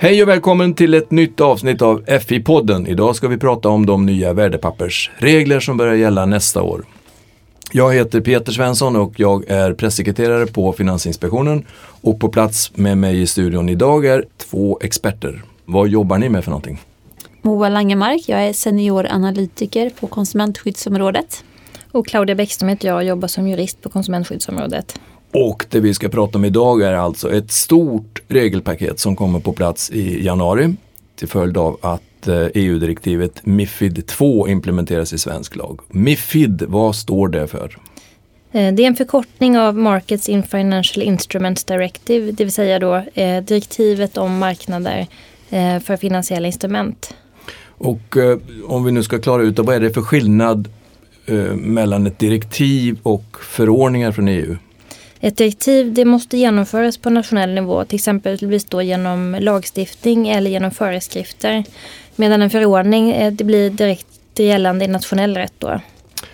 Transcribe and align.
Hej 0.00 0.22
och 0.22 0.28
välkommen 0.28 0.74
till 0.74 0.94
ett 0.94 1.10
nytt 1.10 1.40
avsnitt 1.40 1.82
av 1.82 2.04
FI-podden. 2.04 2.88
Idag 2.88 3.16
ska 3.16 3.28
vi 3.28 3.38
prata 3.38 3.68
om 3.68 3.86
de 3.86 4.06
nya 4.06 4.32
värdepappersregler 4.32 5.60
som 5.60 5.76
börjar 5.76 5.94
gälla 5.94 6.26
nästa 6.26 6.62
år. 6.62 6.84
Jag 7.72 7.94
heter 7.94 8.20
Peter 8.20 8.52
Svensson 8.52 8.96
och 8.96 9.20
jag 9.20 9.50
är 9.50 9.72
pressekreterare 9.72 10.46
på 10.46 10.72
Finansinspektionen 10.72 11.66
och 12.00 12.20
på 12.20 12.28
plats 12.28 12.76
med 12.76 12.98
mig 12.98 13.20
i 13.22 13.26
studion 13.26 13.68
idag 13.68 14.06
är 14.06 14.24
två 14.36 14.78
experter. 14.82 15.42
Vad 15.64 15.88
jobbar 15.88 16.18
ni 16.18 16.28
med 16.28 16.44
för 16.44 16.50
någonting? 16.50 16.80
Moa 17.42 17.68
Langemark, 17.68 18.22
jag 18.26 18.44
är 18.44 18.52
senioranalytiker 18.52 19.90
på 19.90 20.06
konsumentskyddsområdet. 20.06 21.44
Och 21.92 22.06
Claudia 22.06 22.34
Bäckström 22.34 22.68
heter 22.68 22.88
jag 22.88 22.96
och 22.96 23.04
jobbar 23.04 23.28
som 23.28 23.48
jurist 23.48 23.82
på 23.82 23.88
konsumentskyddsområdet. 23.88 25.00
Och 25.32 25.66
det 25.70 25.80
vi 25.80 25.94
ska 25.94 26.08
prata 26.08 26.38
om 26.38 26.44
idag 26.44 26.82
är 26.82 26.92
alltså 26.92 27.32
ett 27.32 27.50
stort 27.52 28.22
regelpaket 28.28 29.00
som 29.00 29.16
kommer 29.16 29.40
på 29.40 29.52
plats 29.52 29.90
i 29.90 30.24
januari 30.24 30.74
till 31.16 31.28
följd 31.28 31.56
av 31.56 31.78
att 31.82 32.02
EU-direktivet 32.54 33.46
Mifid 33.46 34.06
2 34.06 34.48
implementeras 34.48 35.12
i 35.12 35.18
svensk 35.18 35.56
lag. 35.56 35.80
Mifid, 35.88 36.62
vad 36.68 36.96
står 36.96 37.28
det 37.28 37.46
för? 37.46 37.78
Eh, 38.52 38.74
det 38.74 38.82
är 38.82 38.86
en 38.86 38.96
förkortning 38.96 39.58
av 39.58 39.76
Markets 39.76 40.28
in 40.28 40.42
Financial 40.42 41.02
Instruments 41.02 41.64
Directive, 41.64 42.32
det 42.32 42.44
vill 42.44 42.52
säga 42.52 42.78
då 42.78 42.94
eh, 43.14 43.42
direktivet 43.42 44.16
om 44.16 44.38
marknader 44.38 45.06
eh, 45.50 45.80
för 45.80 45.96
finansiella 45.96 46.46
instrument. 46.46 47.14
Och 47.78 48.16
eh, 48.16 48.38
om 48.66 48.84
vi 48.84 48.92
nu 48.92 49.02
ska 49.02 49.18
klara 49.18 49.42
ut 49.42 49.58
vad 49.58 49.76
är 49.76 49.80
det 49.80 49.90
för 49.90 50.02
skillnad 50.02 50.68
eh, 51.26 51.54
mellan 51.54 52.06
ett 52.06 52.18
direktiv 52.18 52.98
och 53.02 53.36
förordningar 53.40 54.12
från 54.12 54.28
EU? 54.28 54.56
Ett 55.20 55.36
direktiv 55.36 55.92
det 55.94 56.04
måste 56.04 56.38
genomföras 56.38 56.98
på 56.98 57.10
nationell 57.10 57.54
nivå, 57.54 57.84
till 57.84 57.96
exempel 57.96 58.60
då 58.68 58.82
genom 58.82 59.36
lagstiftning 59.40 60.28
eller 60.28 60.50
genom 60.50 60.70
föreskrifter. 60.70 61.64
Medan 62.16 62.42
en 62.42 62.50
förordning 62.50 63.10
eh, 63.10 63.32
det 63.32 63.44
blir 63.44 63.70
direkt 63.70 64.06
gällande 64.36 64.84
i 64.84 64.88
nationell 64.88 65.36
rätt. 65.36 65.54
Då. 65.58 65.80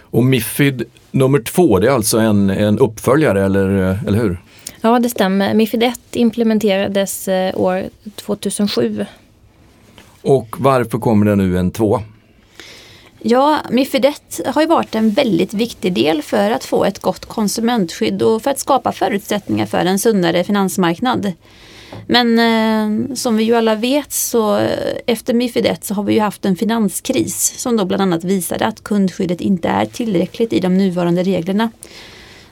Och 0.01 0.25
Mifid 0.25 0.83
nummer 1.11 1.39
två, 1.39 1.79
det 1.79 1.87
är 1.87 1.91
alltså 1.93 2.19
en, 2.19 2.51
en 2.51 2.79
uppföljare, 2.79 3.45
eller, 3.45 3.99
eller 4.07 4.19
hur? 4.19 4.39
Ja, 4.81 4.99
det 4.99 5.09
stämmer. 5.09 5.55
Mifid 5.55 5.83
1 5.83 6.01
implementerades 6.13 7.29
eh, 7.29 7.61
år 7.61 7.83
2007. 8.17 9.07
Och 10.23 10.57
varför 10.59 10.99
kommer 10.99 11.27
det 11.27 11.37
nu 11.37 11.59
en 11.59 11.71
två? 11.71 12.01
Ja, 13.27 13.59
Mifid 13.71 14.05
1 14.05 14.41
har 14.47 14.63
ju 14.63 14.69
varit 14.69 14.95
en 14.95 15.11
väldigt 15.11 15.55
viktig 15.55 15.93
del 15.93 16.23
för 16.23 16.51
att 16.51 16.65
få 16.65 16.85
ett 16.85 16.99
gott 16.99 17.25
konsumentskydd 17.25 18.23
och 18.23 18.43
för 18.43 18.51
att 18.51 18.59
skapa 18.59 18.93
förutsättningar 18.93 19.67
för 19.67 19.79
en 19.79 19.99
sundare 19.99 20.45
finansmarknad. 20.45 21.33
Men 22.07 22.39
eh, 22.39 23.15
som 23.15 23.37
vi 23.37 23.45
ju 23.45 23.55
alla 23.55 23.75
vet 23.75 24.13
så 24.13 24.59
eh, 24.59 24.97
efter 25.07 25.35
Mifid 25.35 25.67
1 25.67 25.85
så 25.85 25.95
har 25.95 26.03
vi 26.03 26.15
ju 26.15 26.21
haft 26.21 26.45
en 26.45 26.57
finanskris 26.57 27.55
som 27.57 27.77
då 27.77 27.85
bland 27.85 28.03
annat 28.03 28.25
visade 28.25 28.67
att 28.67 28.85
kundskyddet 28.85 29.41
inte 29.41 29.69
är 29.69 29.87
tillräckligt 29.87 30.53
i 30.53 30.61
de 30.61 30.79
nuvarande 30.79 31.23
reglerna. 31.23 31.71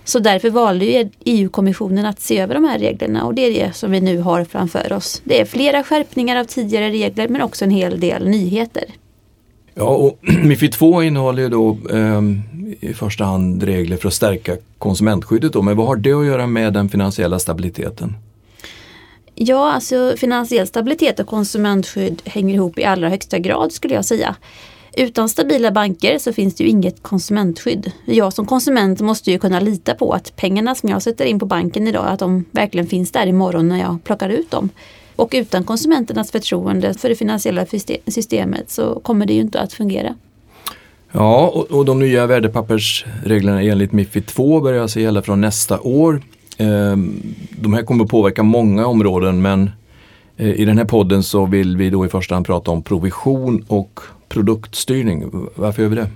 Så 0.05 0.19
därför 0.19 0.51
valde 0.51 0.85
ju 0.85 1.11
EU-kommissionen 1.25 2.07
att 2.07 2.21
se 2.21 2.39
över 2.39 2.55
de 2.55 2.65
här 2.65 2.79
reglerna 2.79 3.25
och 3.25 3.35
det 3.35 3.43
är 3.43 3.67
det 3.67 3.77
som 3.77 3.91
vi 3.91 4.01
nu 4.01 4.19
har 4.19 4.45
framför 4.45 4.93
oss. 4.93 5.23
Det 5.25 5.41
är 5.41 5.45
flera 5.45 5.85
skärpningar 5.85 6.37
av 6.37 6.45
tidigare 6.45 6.91
regler 6.91 7.29
men 7.29 7.43
också 7.43 7.65
en 7.65 7.71
hel 7.71 8.01
del 8.01 8.29
nyheter. 8.29 8.85
Ja, 9.75 9.85
och 9.85 10.19
Mifid 10.45 10.73
2 10.73 11.03
innehåller 11.03 11.43
ju 11.43 11.49
då 11.49 11.79
eh, 11.91 12.23
i 12.81 12.95
första 12.95 13.25
hand 13.25 13.63
regler 13.63 13.97
för 13.97 14.09
att 14.09 14.15
stärka 14.15 14.57
konsumentskyddet. 14.79 15.53
Då. 15.53 15.63
Men 15.63 15.77
vad 15.77 15.87
har 15.87 15.97
det 15.97 16.13
att 16.13 16.27
göra 16.27 16.47
med 16.47 16.73
den 16.73 16.89
finansiella 16.89 17.39
stabiliteten? 17.39 18.15
Ja, 19.35 19.73
alltså 19.73 20.15
finansiell 20.17 20.67
stabilitet 20.67 21.21
och 21.21 21.27
konsumentskydd 21.27 22.23
hänger 22.25 22.55
ihop 22.55 22.79
i 22.79 22.85
allra 22.85 23.09
högsta 23.09 23.39
grad 23.39 23.73
skulle 23.73 23.95
jag 23.95 24.05
säga. 24.05 24.37
Utan 24.97 25.29
stabila 25.29 25.71
banker 25.71 26.19
så 26.19 26.33
finns 26.33 26.55
det 26.55 26.65
ju 26.65 26.71
inget 26.71 27.03
konsumentskydd. 27.03 27.93
Jag 28.05 28.33
som 28.33 28.47
konsument 28.47 29.01
måste 29.01 29.31
ju 29.31 29.39
kunna 29.39 29.61
lita 29.61 29.95
på 29.95 30.13
att 30.13 30.37
pengarna 30.37 30.75
som 30.75 30.89
jag 30.89 31.03
sätter 31.03 31.25
in 31.25 31.39
på 31.39 31.47
banken 31.47 31.89
idag, 31.89 32.07
att 32.09 32.19
de 32.19 32.45
verkligen 32.51 32.87
finns 32.87 33.13
där 33.13 33.27
imorgon 33.27 33.69
när 33.69 33.81
jag 33.81 34.05
plockar 34.05 34.29
ut 34.29 34.51
dem. 34.51 34.69
Och 35.17 35.31
utan 35.33 35.65
konsumenternas 35.65 36.31
förtroende 36.31 36.95
för 36.95 37.09
det 37.09 37.15
finansiella 37.15 37.67
systemet 38.07 38.71
så 38.71 39.01
kommer 39.01 39.27
det 39.27 39.33
ju 39.33 39.41
inte 39.41 39.61
att 39.61 39.73
fungera. 39.73 40.15
Ja, 41.13 41.49
och, 41.55 41.71
och 41.71 41.85
de 41.85 41.99
nya 41.99 42.27
värdepappersreglerna 42.27 43.63
enligt 43.63 43.93
Mifid 43.93 44.27
2 44.27 44.61
börjar 44.61 44.83
alltså 44.83 45.01
gälla 45.01 45.23
från 45.23 45.41
nästa 45.41 45.81
år. 45.81 46.23
Ehm, 46.59 47.35
de 47.51 47.73
här 47.73 47.83
kommer 47.83 48.05
påverka 48.05 48.43
många 48.43 48.87
områden 48.87 49.43
men 49.43 49.71
eh, 50.37 50.49
i 50.49 50.65
den 50.65 50.79
här 50.79 50.85
podden 50.85 51.23
så 51.23 51.47
vill 51.47 51.77
vi 51.77 51.91
då 51.91 52.07
i 52.07 52.09
första 52.09 52.35
hand 52.35 52.47
prata 52.47 52.71
om 52.71 52.83
provision 52.83 53.65
och 53.69 54.01
produktstyrning. 54.29 55.49
Varför 55.55 55.83
gör 55.83 55.89
vi 55.89 55.97
det? 55.97 56.09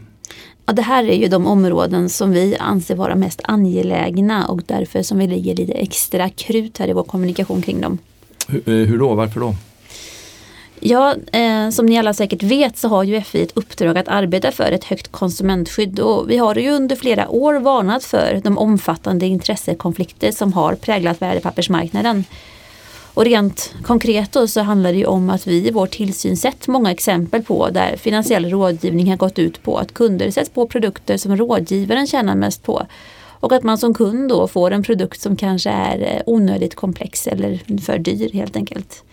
Ja, 0.67 0.73
det 0.73 0.83
här 0.83 1.05
är 1.05 1.17
ju 1.17 1.29
de 1.29 1.47
områden 1.47 2.09
som 2.09 2.31
vi 2.31 2.57
anser 2.57 2.95
vara 2.95 3.15
mest 3.15 3.41
angelägna 3.45 4.47
och 4.47 4.63
därför 4.67 5.03
som 5.03 5.19
vi 5.19 5.27
lägger 5.27 5.57
lite 5.57 5.73
extra 5.73 6.29
krut 6.29 6.79
här 6.79 6.89
i 6.89 6.93
vår 6.93 7.03
kommunikation 7.03 7.63
kring 7.63 7.81
dem. 7.81 7.99
Hur, 8.47 8.69
eh, 8.69 8.87
hur 8.87 8.99
då? 8.99 9.15
Varför 9.15 9.41
då? 9.41 9.55
Ja, 10.81 11.15
eh, 11.33 11.71
som 11.71 11.87
ni 11.87 11.99
alla 11.99 12.15
säkert 12.15 12.43
vet 12.43 12.77
så 12.77 12.89
har 12.89 13.05
ju 13.05 13.21
FI 13.21 13.43
ett 13.43 13.57
uppdrag 13.57 13.99
att 13.99 14.09
arbeta 14.09 14.53
för 14.53 14.73
ett 14.73 14.85
högt 14.85 15.13
konsumentskydd 15.13 16.01
och 16.01 16.31
vi 16.31 16.37
har 16.37 16.55
ju 16.55 16.71
under 16.71 16.97
flera 16.97 17.29
år 17.29 17.55
varnat 17.55 18.05
för 18.05 18.41
de 18.45 18.59
omfattande 18.59 19.27
intressekonflikter 19.27 20.33
som 20.33 20.53
har 20.53 20.75
präglat 20.75 21.23
värdepappersmarknaden. 21.23 22.25
Och 23.15 23.25
rent 23.25 23.75
konkret 23.83 24.33
då 24.33 24.47
så 24.49 24.61
handlar 24.61 24.93
det 24.93 24.99
ju 24.99 25.07
om 25.07 25.31
att 25.31 25.47
vi 25.47 25.69
i 25.69 25.71
vår 25.71 25.87
tillsyn 25.87 26.37
sett 26.37 26.69
många 26.69 26.91
exempel 26.91 27.43
på 27.43 27.71
där 27.71 27.97
finansiell 27.97 28.51
rådgivning 28.51 29.11
har 29.11 29.17
gått 29.17 29.39
ut 29.39 29.63
på 29.63 29.79
att 29.79 29.95
kunder 29.95 30.31
sätts 30.31 30.51
på 30.51 30.67
produkter 30.67 31.17
som 31.17 31.37
rådgivaren 31.37 32.07
tjänar 32.07 32.35
mest 32.35 32.63
på. 32.63 32.87
Och 33.41 33.53
att 33.53 33.63
man 33.63 33.79
som 33.79 33.95
kund 33.95 34.29
då 34.29 34.49
får 34.49 34.71
en 34.71 34.83
produkt 34.83 35.21
som 35.21 35.37
kanske 35.37 35.71
är 35.71 36.01
eh, 36.01 36.23
onödigt 36.27 36.75
komplex 36.75 37.27
eller 37.27 37.81
för 37.81 37.99
dyr 37.99 38.31
helt 38.33 38.57
enkelt. 38.57 39.05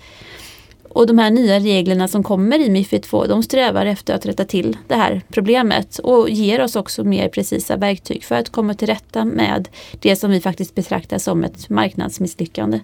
Och 0.93 1.07
de 1.07 1.17
här 1.17 1.31
nya 1.31 1.59
reglerna 1.59 2.07
som 2.07 2.23
kommer 2.23 2.59
i 2.59 2.69
Mifid 2.69 3.03
2 3.03 3.25
de 3.25 3.43
strävar 3.43 3.85
efter 3.85 4.15
att 4.15 4.25
rätta 4.25 4.45
till 4.45 4.77
det 4.87 4.95
här 4.95 5.21
problemet 5.31 5.97
och 5.97 6.29
ger 6.29 6.61
oss 6.61 6.75
också 6.75 7.03
mer 7.03 7.29
precisa 7.29 7.77
verktyg 7.77 8.23
för 8.23 8.35
att 8.35 8.49
komma 8.49 8.73
till 8.73 8.87
rätta 8.87 9.25
med 9.25 9.67
det 9.99 10.15
som 10.15 10.31
vi 10.31 10.41
faktiskt 10.41 10.75
betraktar 10.75 11.17
som 11.17 11.43
ett 11.43 11.69
marknadsmisslyckande. 11.69 12.79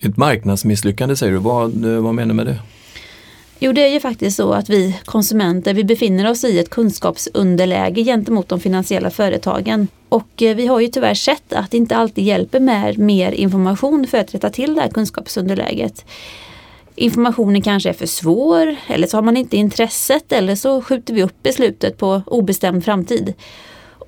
Ett 0.00 0.16
marknadsmisslyckande 0.16 1.16
säger 1.16 1.32
du, 1.32 1.38
vad, 1.38 1.84
eh, 1.84 2.00
vad 2.00 2.14
menar 2.14 2.28
du 2.28 2.34
med 2.34 2.46
det? 2.46 2.58
Jo, 3.58 3.72
det 3.72 3.80
är 3.80 3.92
ju 3.92 4.00
faktiskt 4.00 4.36
så 4.36 4.52
att 4.52 4.70
vi 4.70 4.98
konsumenter 5.04 5.74
vi 5.74 5.84
befinner 5.84 6.30
oss 6.30 6.44
i 6.44 6.58
ett 6.58 6.70
kunskapsunderläge 6.70 8.04
gentemot 8.04 8.48
de 8.48 8.60
finansiella 8.60 9.10
företagen. 9.10 9.88
Och 10.12 10.42
eh, 10.42 10.56
vi 10.56 10.66
har 10.66 10.80
ju 10.80 10.88
tyvärr 10.88 11.14
sett 11.14 11.52
att 11.52 11.70
det 11.70 11.76
inte 11.76 11.96
alltid 11.96 12.24
hjälper 12.24 12.60
med 12.60 12.98
mer 12.98 13.32
information 13.32 14.06
för 14.06 14.18
att 14.18 14.34
rätta 14.34 14.50
till 14.50 14.74
det 14.74 14.80
här 14.80 14.88
kunskapsunderläget. 14.88 16.04
Informationen 16.94 17.62
kanske 17.62 17.88
är 17.88 17.92
för 17.92 18.06
svår 18.06 18.76
eller 18.86 19.06
så 19.06 19.16
har 19.16 19.22
man 19.22 19.36
inte 19.36 19.56
intresset 19.56 20.32
eller 20.32 20.54
så 20.54 20.82
skjuter 20.82 21.14
vi 21.14 21.22
upp 21.22 21.42
beslutet 21.42 21.98
på 21.98 22.22
obestämd 22.26 22.84
framtid. 22.84 23.34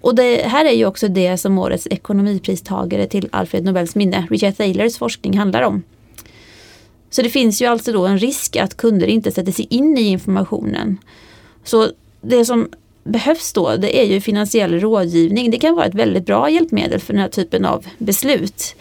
Och 0.01 0.15
det 0.15 0.47
här 0.47 0.65
är 0.65 0.73
ju 0.73 0.87
också 0.87 1.09
det 1.09 1.39
som 1.39 1.59
årets 1.59 1.87
ekonomipristagare 1.91 3.07
till 3.07 3.29
Alfred 3.33 3.65
Nobels 3.65 3.95
minne, 3.95 4.27
Richard 4.31 4.57
Thalers 4.57 4.99
forskning 4.99 5.39
handlar 5.39 5.63
om. 5.63 5.83
Så 7.11 7.23
det 7.23 7.31
finns 7.31 7.63
ju 7.63 7.67
alltså 7.67 7.93
då 7.93 8.07
en 8.07 8.19
risk 8.19 8.57
att 8.57 8.77
kunder 8.77 9.07
inte 9.07 9.33
sätter 9.33 9.53
sig 9.53 9.67
in 9.71 9.99
i 9.99 10.03
informationen. 10.03 10.99
Så 11.65 11.89
det 12.21 12.45
som 12.45 12.69
behövs 13.05 13.53
då 13.53 13.77
det 13.77 14.01
är 14.01 14.05
ju 14.05 14.21
finansiell 14.21 14.81
rådgivning. 14.81 15.51
Det 15.51 15.59
kan 15.59 15.75
vara 15.75 15.87
ett 15.87 15.95
väldigt 15.95 16.27
bra 16.27 16.51
hjälpmedel 16.51 17.01
för 17.01 17.13
den 17.13 17.23
här 17.23 17.29
typen 17.29 17.65
av 17.65 17.87
beslut. 17.99 18.77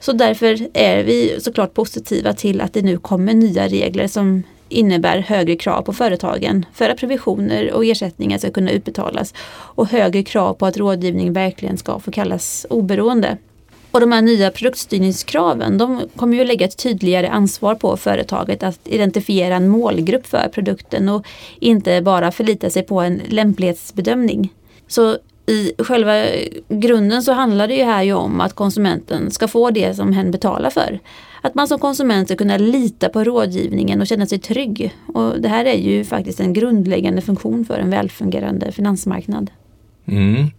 Så 0.00 0.12
därför 0.12 0.68
är 0.74 1.04
vi 1.04 1.36
såklart 1.40 1.74
positiva 1.74 2.32
till 2.32 2.60
att 2.60 2.72
det 2.72 2.82
nu 2.82 2.98
kommer 2.98 3.34
nya 3.34 3.68
regler 3.68 4.06
som 4.06 4.42
innebär 4.68 5.18
högre 5.18 5.56
krav 5.56 5.82
på 5.82 5.92
företagen 5.92 6.66
för 6.72 6.90
att 6.90 6.98
provisioner 6.98 7.72
och 7.72 7.84
ersättningar 7.84 8.38
ska 8.38 8.50
kunna 8.50 8.70
utbetalas 8.70 9.34
och 9.50 9.86
högre 9.86 10.22
krav 10.22 10.54
på 10.54 10.66
att 10.66 10.76
rådgivning 10.76 11.32
verkligen 11.32 11.78
ska 11.78 12.00
få 12.00 12.10
kallas 12.10 12.66
oberoende. 12.70 13.36
Och 13.92 14.00
de 14.00 14.12
här 14.12 14.22
nya 14.22 14.50
produktstyrningskraven 14.50 15.78
de 15.78 16.00
kommer 16.16 16.36
ju 16.36 16.44
lägga 16.44 16.66
ett 16.66 16.78
tydligare 16.78 17.28
ansvar 17.28 17.74
på 17.74 17.96
företaget 17.96 18.62
att 18.62 18.80
identifiera 18.84 19.56
en 19.56 19.68
målgrupp 19.68 20.26
för 20.26 20.48
produkten 20.48 21.08
och 21.08 21.26
inte 21.60 22.02
bara 22.02 22.32
förlita 22.32 22.70
sig 22.70 22.82
på 22.82 23.00
en 23.00 23.20
lämplighetsbedömning. 23.28 24.52
Så 24.88 25.16
i 25.46 25.72
själva 25.78 26.24
grunden 26.68 27.22
så 27.22 27.32
handlar 27.32 27.68
det 27.68 27.74
ju 27.74 27.84
här 27.84 28.02
ju 28.02 28.12
om 28.12 28.40
att 28.40 28.54
konsumenten 28.54 29.30
ska 29.30 29.48
få 29.48 29.70
det 29.70 29.94
som 29.94 30.12
hen 30.12 30.30
betalar 30.30 30.70
för. 30.70 31.00
Att 31.42 31.54
man 31.54 31.68
som 31.68 31.78
konsument 31.78 32.28
ska 32.28 32.36
kunna 32.36 32.56
lita 32.56 33.08
på 33.08 33.24
rådgivningen 33.24 34.00
och 34.00 34.06
känna 34.06 34.26
sig 34.26 34.38
trygg. 34.38 34.94
Och 35.06 35.40
det 35.40 35.48
här 35.48 35.64
är 35.64 35.78
ju 35.78 36.04
faktiskt 36.04 36.40
en 36.40 36.52
grundläggande 36.52 37.22
funktion 37.22 37.64
för 37.64 37.78
en 37.78 37.90
välfungerande 37.90 38.72
finansmarknad. 38.72 39.50
Mm. 40.06 40.50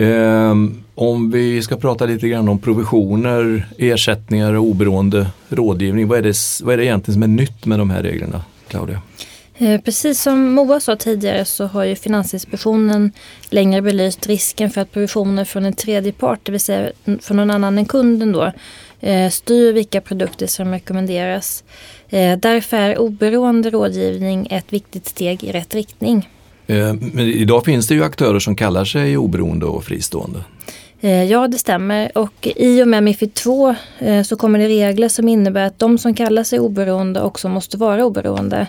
Ehm, 0.00 0.82
om 0.94 1.30
vi 1.30 1.62
ska 1.62 1.76
prata 1.76 2.06
lite 2.06 2.28
grann 2.28 2.48
om 2.48 2.58
provisioner, 2.58 3.68
ersättningar 3.78 4.52
och 4.52 4.64
oberoende 4.64 5.26
rådgivning. 5.48 6.08
Vad 6.08 6.18
är, 6.18 6.22
det, 6.22 6.36
vad 6.62 6.72
är 6.72 6.76
det 6.76 6.84
egentligen 6.84 7.14
som 7.14 7.22
är 7.22 7.36
nytt 7.36 7.66
med 7.66 7.78
de 7.78 7.90
här 7.90 8.02
reglerna, 8.02 8.42
Claudia? 8.68 9.02
Eh, 9.58 9.80
precis 9.80 10.22
som 10.22 10.52
Moa 10.52 10.80
sa 10.80 10.96
tidigare 10.96 11.44
så 11.44 11.66
har 11.66 11.84
ju 11.84 11.94
Finansinspektionen 11.94 13.12
längre 13.50 13.82
belyst 13.82 14.26
risken 14.26 14.70
för 14.70 14.80
att 14.80 14.92
provisioner 14.92 15.44
från 15.44 15.64
en 15.64 15.72
tredje 15.72 16.12
part, 16.12 16.40
det 16.42 16.52
vill 16.52 16.60
säga 16.60 16.90
från 17.20 17.36
någon 17.36 17.50
annan 17.50 17.78
än 17.78 17.86
kunden 17.86 18.32
då, 18.32 18.52
eh, 19.00 19.30
styr 19.30 19.72
vilka 19.72 20.00
produkter 20.00 20.46
som 20.46 20.72
rekommenderas. 20.72 21.64
Eh, 22.08 22.38
därför 22.38 22.76
är 22.76 22.98
oberoende 22.98 23.70
rådgivning 23.70 24.48
ett 24.50 24.72
viktigt 24.72 25.06
steg 25.06 25.44
i 25.44 25.52
rätt 25.52 25.74
riktning. 25.74 26.28
Eh, 26.68 26.94
men 27.00 27.18
idag 27.20 27.64
finns 27.64 27.86
det 27.86 27.94
ju 27.94 28.04
aktörer 28.04 28.38
som 28.38 28.56
kallar 28.56 28.84
sig 28.84 29.16
oberoende 29.16 29.66
och 29.66 29.84
fristående. 29.84 30.44
Eh, 31.00 31.24
ja, 31.24 31.48
det 31.48 31.58
stämmer. 31.58 32.18
Och 32.18 32.48
i 32.56 32.82
och 32.82 32.88
med 32.88 33.02
Mifid 33.02 33.34
2 33.34 33.74
eh, 33.98 34.22
så 34.22 34.36
kommer 34.36 34.58
det 34.58 34.68
regler 34.68 35.08
som 35.08 35.28
innebär 35.28 35.66
att 35.66 35.78
de 35.78 35.98
som 35.98 36.14
kallar 36.14 36.44
sig 36.44 36.60
oberoende 36.60 37.22
också 37.22 37.48
måste 37.48 37.76
vara 37.76 38.04
oberoende. 38.04 38.66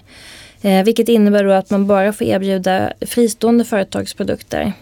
Vilket 0.86 1.10
innebär 1.10 1.44
då 1.44 1.52
att 1.52 1.70
man 1.70 1.88
bara 1.88 2.14
får 2.14 2.28
erbjuda 2.28 2.94
fristående 3.02 3.66
företagsprodukter. 3.66 4.74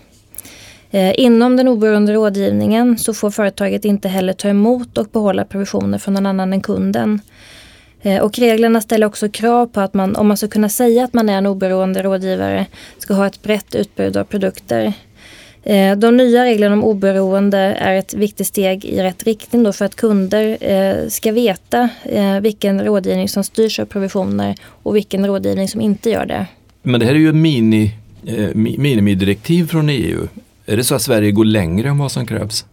Inom 1.16 1.58
den 1.58 1.68
oberoende 1.68 2.14
rådgivningen 2.14 2.98
så 2.98 3.14
får 3.14 3.31
företaget 3.31 3.86
inte 3.86 4.08
heller 4.08 4.34
ta 4.34 4.48
emot 4.48 4.98
och 4.98 5.08
behålla 5.08 5.46
provisioner 5.46 5.98
från 5.98 6.14
någon 6.14 6.25
annan 6.25 6.54
än 6.54 6.62
kunden. 6.62 7.22
Eh, 8.07 8.21
och 8.21 8.39
reglerna 8.39 8.81
ställer 8.81 9.07
också 9.07 9.30
krav 9.30 9.65
på 9.65 9.81
att 9.81 9.94
man, 9.94 10.15
om 10.15 10.27
man 10.27 10.38
ska 10.38 10.48
kunna 10.48 10.69
säga 10.69 11.04
att 11.04 11.13
man 11.13 11.30
är 11.30 11.38
en 11.38 11.45
oberoende 11.45 12.04
rådgivare, 12.04 12.65
ska 12.98 13.13
ha 13.13 13.27
ett 13.27 13.44
brett 13.44 13.75
utbud 13.75 14.18
av 14.18 14.24
produkter. 14.24 14.94
Eh, 15.63 15.98
de 15.98 16.18
nya 16.18 16.45
reglerna 16.45 16.74
om 16.74 16.83
oberoende 16.83 17.57
är 17.57 17.94
ett 17.94 18.13
viktigt 18.13 18.48
steg 18.48 18.86
i 18.86 19.04
rätt 19.04 19.24
riktning 19.24 19.63
då 19.63 19.74
för 19.74 19.86
att 19.86 19.95
kunder 19.95 20.57
eh, 20.62 21.07
ska 21.09 21.31
veta 21.31 21.89
vilken 22.42 22.86
rådgivning 22.86 23.30
som 23.30 23.44
styrs 23.44 23.80
av 23.80 23.86
provisioner 23.86 24.56
och 24.83 24.95
vilken 24.95 25.27
rådgivning 25.27 25.68
som 25.68 25.81
inte 25.81 26.09
gör 26.09 26.25
det. 26.25 26.45
Men 26.81 27.00
det 27.00 27.06
här 27.06 27.13
är 27.13 27.19
ju 27.19 27.30
ett 27.30 27.36
mini, 27.36 27.92
minimidirektiv 28.77 29.68
från 29.68 29.89
EU. 29.89 30.27
Är 30.65 30.77
det 30.77 30.83
så 30.83 30.95
att 30.95 31.01
Sverige 31.01 31.31
går 31.31 31.45
längre 31.45 31.89
än 31.89 31.98
vad 31.98 32.12
som 32.12 32.27
krävs? 32.27 32.65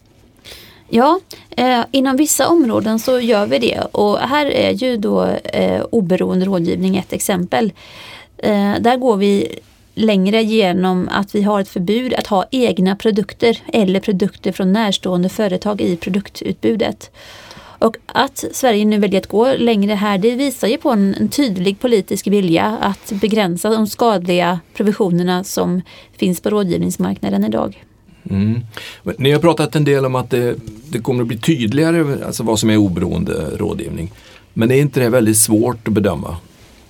Ja, 0.97 1.21
eh, 1.51 1.81
inom 1.91 2.17
vissa 2.17 2.49
områden 2.49 2.99
så 2.99 3.21
gör 3.21 3.47
vi 3.47 3.59
det 3.59 3.81
och 3.81 4.19
här 4.19 4.47
är 4.47 4.71
ju 4.71 4.97
då 4.97 5.25
eh, 5.45 5.83
oberoende 5.91 6.47
rådgivning 6.47 6.97
ett 6.97 7.13
exempel. 7.13 7.73
Eh, 8.39 8.75
där 8.81 8.97
går 8.97 9.17
vi 9.17 9.59
längre 9.95 10.43
genom 10.43 11.09
att 11.13 11.35
vi 11.35 11.43
har 11.43 11.61
ett 11.61 11.69
förbud 11.69 12.15
att 12.15 12.27
ha 12.27 12.45
egna 12.51 12.97
produkter 12.97 13.63
eller 13.73 14.01
produkter 14.01 14.53
från 14.53 14.73
närstående 14.73 15.29
företag 15.29 15.81
i 15.81 15.97
produktutbudet. 15.97 17.11
Och 17.79 17.97
att 18.07 18.45
Sverige 18.53 18.85
nu 18.85 18.99
väljer 18.99 19.21
att 19.21 19.29
gå 19.29 19.55
längre 19.55 19.95
här 19.95 20.19
det 20.19 20.35
visar 20.35 20.69
ju 20.69 20.77
på 20.79 20.91
en, 20.91 21.15
en 21.21 21.29
tydlig 21.29 21.81
politisk 21.81 22.27
vilja 22.27 22.79
att 22.81 23.13
begränsa 23.13 23.71
de 23.71 23.87
skadliga 23.87 24.61
provisionerna 24.75 25.45
som 25.45 25.83
finns 26.17 26.41
på 26.41 26.51
rådgivningsmarknaden 26.51 27.45
idag. 27.45 27.85
Mm. 28.31 28.61
Ni 29.19 29.31
har 29.31 29.41
pratat 29.41 29.77
en 29.77 29.85
del 29.85 30.07
om 30.07 30.15
att 30.15 30.31
det, 30.31 30.57
det 30.89 30.99
kommer 30.99 31.23
att 31.23 31.29
bli 31.29 31.39
tydligare 31.39 32.25
alltså 32.27 32.43
vad 32.43 32.59
som 32.59 32.71
är 32.71 32.77
oberoende 32.77 33.57
rådgivning. 33.57 34.13
Men 34.53 34.71
är 34.71 34.77
inte 34.77 35.01
det 35.01 35.09
väldigt 35.09 35.39
svårt 35.39 35.89
att 35.89 35.95
bedöma? 35.95 36.37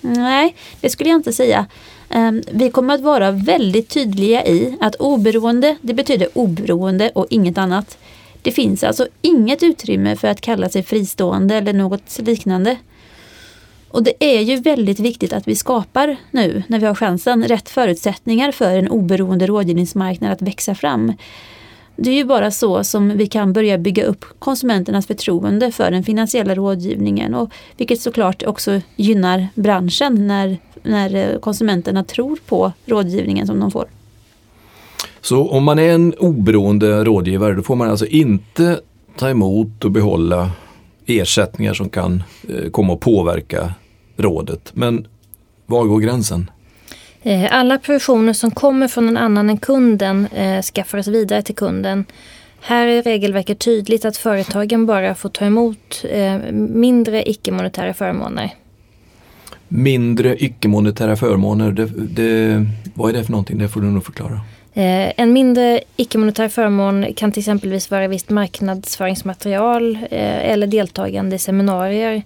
Nej, 0.00 0.54
det 0.81 0.90
skulle 0.90 1.10
jag 1.10 1.19
inte 1.19 1.32
säga. 1.32 1.66
Ehm, 2.08 2.42
vi 2.52 2.70
kommer 2.70 2.94
att 2.94 3.00
vara 3.00 3.31
väldigt 3.31 3.88
tydliga 3.88 4.46
i 4.46 4.76
att 4.81 4.94
oberoende, 4.94 5.76
det 5.81 5.94
betyder 5.94 6.28
oberoende 6.34 7.10
och 7.14 7.26
inget 7.31 7.58
annat. 7.58 7.98
Det 8.42 8.52
finns 8.52 8.84
alltså 8.84 9.08
inget 9.22 9.62
utrymme 9.62 10.16
för 10.16 10.28
att 10.28 10.40
kalla 10.40 10.69
sig 10.69 10.82
fristående 10.82 11.54
eller 11.54 11.72
något 11.72 12.19
liknande. 12.19 12.76
Och 13.94 14.02
det 14.02 14.25
är 14.37 14.41
ju 14.41 14.56
väldigt 14.56 15.00
viktigt 15.00 15.32
att 15.32 15.49
vi 15.49 15.56
skapar 15.56 16.17
nu, 16.31 16.62
när 16.67 16.79
vi 16.79 16.87
har 16.87 16.94
chansen, 16.94 17.44
rätt 17.44 17.69
förutsättningar 17.69 18.52
för 18.52 18.76
en 18.76 18.88
oberoende 18.88 19.46
rådgivningsmarknad 19.46 20.32
att 20.32 20.43
växa 20.43 20.75
fram. 20.75 21.12
Det 21.96 22.11
är 22.11 22.14
ju 22.14 22.25
bara 22.25 22.50
så 22.50 22.85
som 22.85 23.17
vi 23.17 23.26
kan 23.26 23.52
börja 23.52 23.79
bygga 23.79 24.05
upp 24.05 24.25
konsumenternas 24.38 25.06
förtroende 25.06 25.73
för 25.73 25.91
den 25.91 26.05
finansiella 26.05 26.55
rådgivningen 26.55 27.35
och 27.35 27.50
vilket 27.76 28.00
såklart 28.00 28.43
också 28.43 28.81
gynnar 28.96 29.49
branschen 29.55 30.26
när, 30.26 30.58
när 30.82 31.14
eh, 31.14 31.38
konsumenterna 31.38 32.05
tror 32.05 32.38
på 32.46 32.73
rådgivningen 32.87 33.46
som 33.46 33.61
de 33.61 33.70
får. 33.70 33.87
Så 35.20 35.49
om 35.49 35.64
man 35.64 35.79
är 35.79 35.94
en 35.94 36.14
oberoende 36.14 37.05
rådgivare 37.05 37.55
då 37.55 37.62
får 37.62 37.76
man 37.76 37.91
alltså 37.91 38.06
inte 38.06 38.81
ta 39.17 39.31
emot 39.31 39.85
och 39.85 39.91
behålla 39.91 40.50
ersättningar 41.06 41.75
som 41.75 41.88
kan 41.88 42.23
eh, 42.49 42.70
komma 42.70 42.93
att 42.93 43.00
påverka 43.00 43.75
rådet. 44.16 44.70
Men 44.75 45.06
var 45.66 45.84
går 45.84 46.00
gränsen? 46.00 46.50
Eh, 47.26 47.46
alla 47.50 47.78
provisioner 47.78 48.32
som 48.32 48.50
kommer 48.50 48.88
från 48.88 49.08
en 49.08 49.16
annan 49.16 49.50
än 49.50 49.58
kunden 49.58 50.26
eh, 50.26 50.61
ska 50.61 50.84
föras 50.84 51.08
vidare 51.08 51.43
till 51.43 51.55
kunden. 51.55 52.05
Här 52.61 52.87
är 52.87 53.02
regelverket 53.02 53.58
tydligt 53.58 54.05
att 54.05 54.16
företagen 54.16 54.87
bara 54.87 55.14
får 55.14 55.28
ta 55.28 55.44
emot 55.44 56.05
eh, 56.11 56.38
mindre 56.52 57.31
icke-monetära 57.31 57.94
förmåner. 57.94 58.50
Mindre 59.69 60.44
icke-monetära 60.44 61.17
förmåner, 61.17 61.72
det, 61.72 61.87
det, 61.96 62.67
vad 62.94 63.10
är 63.10 63.19
det 63.19 63.25
för 63.25 63.31
någonting? 63.31 63.58
Det 63.58 63.69
får 63.69 63.81
du 63.81 63.87
nog 63.87 64.05
förklara. 64.05 64.40
En 64.76 65.32
mindre 65.32 65.81
icke-monetär 65.96 66.49
förmån 66.49 67.06
kan 67.17 67.32
till 67.32 67.40
exempelvis 67.40 67.90
vara 67.90 68.08
visst 68.08 68.31
marknadsföringsmaterial 68.31 69.99
eller 70.10 70.67
deltagande 70.67 71.37
i 71.37 71.38
seminarier. 71.38 72.22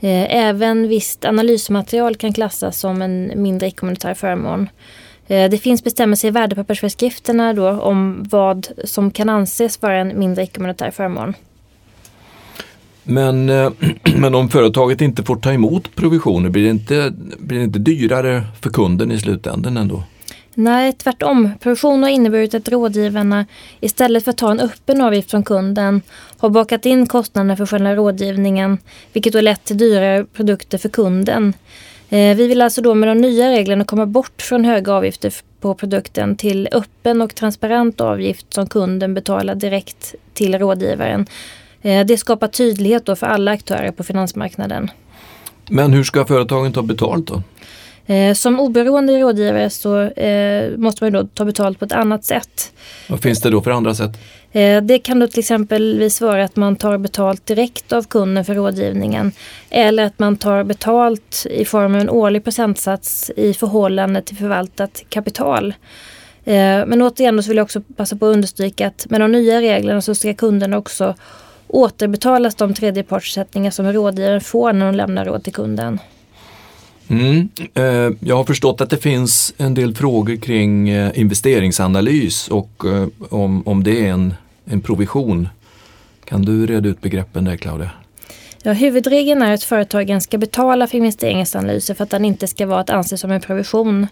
Eh, 0.00 0.36
även 0.36 0.88
visst 0.88 1.24
analysmaterial 1.24 2.16
kan 2.16 2.32
klassas 2.32 2.78
som 2.78 3.02
en 3.02 3.32
mindre 3.36 3.68
icke-monetär 3.68 4.14
förmån. 4.14 4.68
Eh, 5.26 5.50
det 5.50 5.58
finns 5.58 5.84
bestämmelser 5.84 6.28
i 6.28 6.30
värdepappersföreskrifterna 6.30 7.52
då 7.52 7.70
om 7.70 8.26
vad 8.30 8.68
som 8.84 9.10
kan 9.10 9.28
anses 9.28 9.82
vara 9.82 9.96
en 9.96 10.18
mindre 10.18 10.44
icke-monetär 10.44 10.90
förmån. 10.90 11.34
Men, 13.02 13.48
eh, 13.48 13.72
men 14.16 14.34
om 14.34 14.48
företaget 14.48 15.00
inte 15.00 15.22
får 15.22 15.36
ta 15.36 15.52
emot 15.52 15.96
provisioner, 15.96 16.50
blir 16.50 16.62
det, 16.64 16.70
inte, 16.70 17.12
blir 17.38 17.58
det 17.58 17.64
inte 17.64 17.78
dyrare 17.78 18.42
för 18.60 18.70
kunden 18.70 19.12
i 19.12 19.18
slutändan 19.18 19.76
ändå? 19.76 20.02
Nej, 20.60 20.92
tvärtom. 20.92 21.50
Provision 21.60 22.02
har 22.02 22.10
inneburit 22.10 22.54
att 22.54 22.68
rådgivarna 22.68 23.46
istället 23.80 24.24
för 24.24 24.30
att 24.30 24.36
ta 24.36 24.50
en 24.50 24.60
öppen 24.60 25.00
avgift 25.00 25.30
från 25.30 25.42
kunden 25.42 26.02
har 26.38 26.48
bakat 26.50 26.86
in 26.86 27.06
kostnaderna 27.06 27.56
för 27.56 27.66
själva 27.66 27.94
rådgivningen 27.94 28.78
vilket 29.12 29.34
har 29.34 29.42
lett 29.42 29.64
till 29.64 29.78
dyrare 29.78 30.24
produkter 30.24 30.78
för 30.78 30.88
kunden. 30.88 31.54
Eh, 32.08 32.36
vi 32.36 32.46
vill 32.46 32.62
alltså 32.62 32.82
då 32.82 32.94
med 32.94 33.08
de 33.08 33.18
nya 33.18 33.50
reglerna 33.50 33.84
komma 33.84 34.06
bort 34.06 34.42
från 34.42 34.64
höga 34.64 34.92
avgifter 34.92 35.34
på 35.60 35.74
produkten 35.74 36.36
till 36.36 36.68
öppen 36.72 37.22
och 37.22 37.34
transparent 37.34 38.00
avgift 38.00 38.54
som 38.54 38.66
kunden 38.66 39.14
betalar 39.14 39.54
direkt 39.54 40.14
till 40.34 40.58
rådgivaren. 40.58 41.26
Eh, 41.82 42.06
det 42.06 42.16
skapar 42.16 42.48
tydlighet 42.48 43.06
då 43.06 43.16
för 43.16 43.26
alla 43.26 43.50
aktörer 43.50 43.90
på 43.90 44.04
finansmarknaden. 44.04 44.90
Men 45.68 45.92
hur 45.92 46.04
ska 46.04 46.24
företagen 46.24 46.72
ta 46.72 46.82
betalt 46.82 47.26
då? 47.26 47.42
Eh, 48.06 48.34
som 48.34 48.60
oberoende 48.60 49.20
rådgivare 49.20 49.70
så 49.70 50.00
eh, 50.00 50.76
måste 50.76 51.04
man 51.04 51.12
då 51.12 51.24
ta 51.34 51.44
betalt 51.44 51.78
på 51.78 51.84
ett 51.84 51.92
annat 51.92 52.24
sätt. 52.24 52.72
Vad 53.08 53.20
finns 53.20 53.40
det 53.40 53.50
då 53.50 53.62
för 53.62 53.70
andra 53.70 53.94
sätt? 53.94 54.18
Eh, 54.52 54.82
det 54.82 54.98
kan 54.98 55.18
då 55.18 55.26
till 55.26 55.38
exempel 55.38 56.10
vara 56.20 56.44
att 56.44 56.56
man 56.56 56.76
tar 56.76 56.98
betalt 56.98 57.46
direkt 57.46 57.92
av 57.92 58.02
kunden 58.02 58.44
för 58.44 58.54
rådgivningen. 58.54 59.32
Eller 59.70 60.04
att 60.04 60.18
man 60.18 60.36
tar 60.36 60.64
betalt 60.64 61.46
i 61.50 61.64
form 61.64 61.94
av 61.94 62.00
en 62.00 62.10
årlig 62.10 62.44
procentsats 62.44 63.30
i 63.36 63.54
förhållande 63.54 64.22
till 64.22 64.36
förvaltat 64.36 65.02
kapital. 65.08 65.74
Eh, 66.44 66.86
men 66.86 67.02
återigen 67.02 67.42
så 67.42 67.48
vill 67.48 67.56
jag 67.56 67.64
också 67.64 67.80
passa 67.96 68.16
på 68.16 68.26
att 68.26 68.34
understryka 68.34 68.86
att 68.86 69.06
med 69.10 69.20
de 69.20 69.32
nya 69.32 69.60
reglerna 69.60 70.02
så 70.02 70.14
ska 70.14 70.34
kunden 70.34 70.74
också 70.74 71.14
återbetalas 71.66 72.54
de 72.54 72.74
tredjepartsersättningar 72.74 73.70
som 73.70 73.92
rådgivaren 73.92 74.40
får 74.40 74.72
när 74.72 74.86
de 74.86 74.94
lämnar 74.94 75.24
råd 75.24 75.44
till 75.44 75.52
kunden. 75.52 75.98
Mm. 77.10 77.48
Eh, 77.74 78.16
jag 78.20 78.36
har 78.36 78.44
förstått 78.44 78.80
att 78.80 78.90
det 78.90 78.96
finns 78.96 79.54
en 79.56 79.74
del 79.74 79.94
frågor 79.94 80.36
kring 80.36 80.88
eh, 80.88 81.18
investeringsanalys 81.20 82.48
och 82.48 82.84
eh, 82.84 83.06
om, 83.28 83.68
om 83.68 83.84
det 83.84 84.06
är 84.06 84.12
en, 84.12 84.34
en 84.64 84.80
provision. 84.80 85.48
Kan 86.24 86.42
du 86.42 86.66
reda 86.66 86.88
ut 86.88 87.00
begreppen 87.00 87.44
där 87.44 87.56
Claudia? 87.56 87.90
Ja, 88.62 88.72
huvudregeln 88.72 89.42
är 89.42 89.54
att 89.54 89.64
företagen 89.64 90.20
ska 90.20 90.38
betala 90.38 90.86
för 90.86 90.96
investeringsanalyser 90.96 91.94
för 91.94 92.04
att 92.04 92.10
den 92.10 92.24
inte 92.24 92.46
ska 92.46 92.66
vara 92.66 92.80
att 92.80 92.90
anse 92.90 93.18
som 93.18 93.30
en 93.30 93.40
provision. 93.40 94.06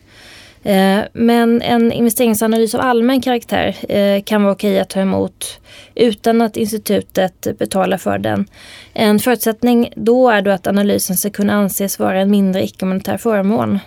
Eh, 0.62 1.00
men 1.12 1.62
en 1.62 1.92
investeringsanalys 1.92 2.74
av 2.74 2.80
allmän 2.80 3.20
karaktär 3.20 3.76
eh, 3.88 4.22
kan 4.22 4.42
vara 4.42 4.52
okej 4.52 4.80
att 4.80 4.88
ta 4.88 5.00
emot 5.00 5.60
utan 5.94 6.42
att 6.42 6.56
institutet 6.56 7.58
betalar 7.58 7.98
för 7.98 8.18
den. 8.18 8.46
En 8.92 9.18
förutsättning 9.18 9.92
då 9.96 10.28
är 10.30 10.42
då 10.42 10.50
att 10.50 10.66
analysen 10.66 11.16
ska 11.16 11.30
kunna 11.30 11.52
anses 11.52 11.98
vara 11.98 12.20
en 12.20 12.30
mindre 12.30 12.64
icke-monetär 12.64 13.16
förmån. 13.16 13.78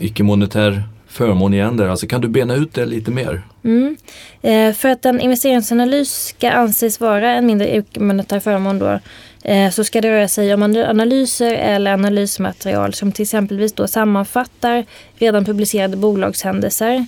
Icke-monetär 0.00 0.82
förmån 1.16 1.54
igen 1.54 1.76
där. 1.76 1.88
Alltså 1.88 2.06
kan 2.06 2.20
du 2.20 2.28
bena 2.28 2.54
ut 2.54 2.74
det 2.74 2.86
lite 2.86 3.10
mer? 3.10 3.42
Mm. 3.64 3.96
Eh, 4.42 4.72
för 4.72 4.88
att 4.88 5.06
en 5.06 5.20
investeringsanalys 5.20 6.26
ska 6.26 6.50
anses 6.50 7.00
vara 7.00 7.30
en 7.30 7.46
mindre 7.46 7.82
monetär 7.98 8.40
förmån 8.40 8.78
då, 8.78 9.00
eh, 9.44 9.70
så 9.70 9.84
ska 9.84 10.00
det 10.00 10.10
röra 10.10 10.28
sig 10.28 10.54
om 10.54 10.62
analyser 10.62 11.54
eller 11.54 11.92
analysmaterial 11.92 12.94
som 12.94 13.12
till 13.12 13.22
exempelvis 13.22 13.72
då 13.72 13.86
sammanfattar 13.86 14.84
redan 15.18 15.44
publicerade 15.44 15.96
bolagshändelser. 15.96 17.06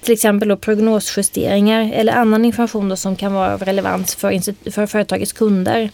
Till 0.00 0.12
exempel 0.12 0.48
då 0.48 0.56
prognosjusteringar 0.56 1.92
eller 1.94 2.12
annan 2.12 2.44
information 2.44 2.96
som 2.96 3.16
kan 3.16 3.34
vara 3.34 3.54
av 3.54 3.62
relevans 3.62 4.14
för, 4.14 4.70
för 4.70 4.86
företagets 4.86 5.32
kunder. 5.32 5.90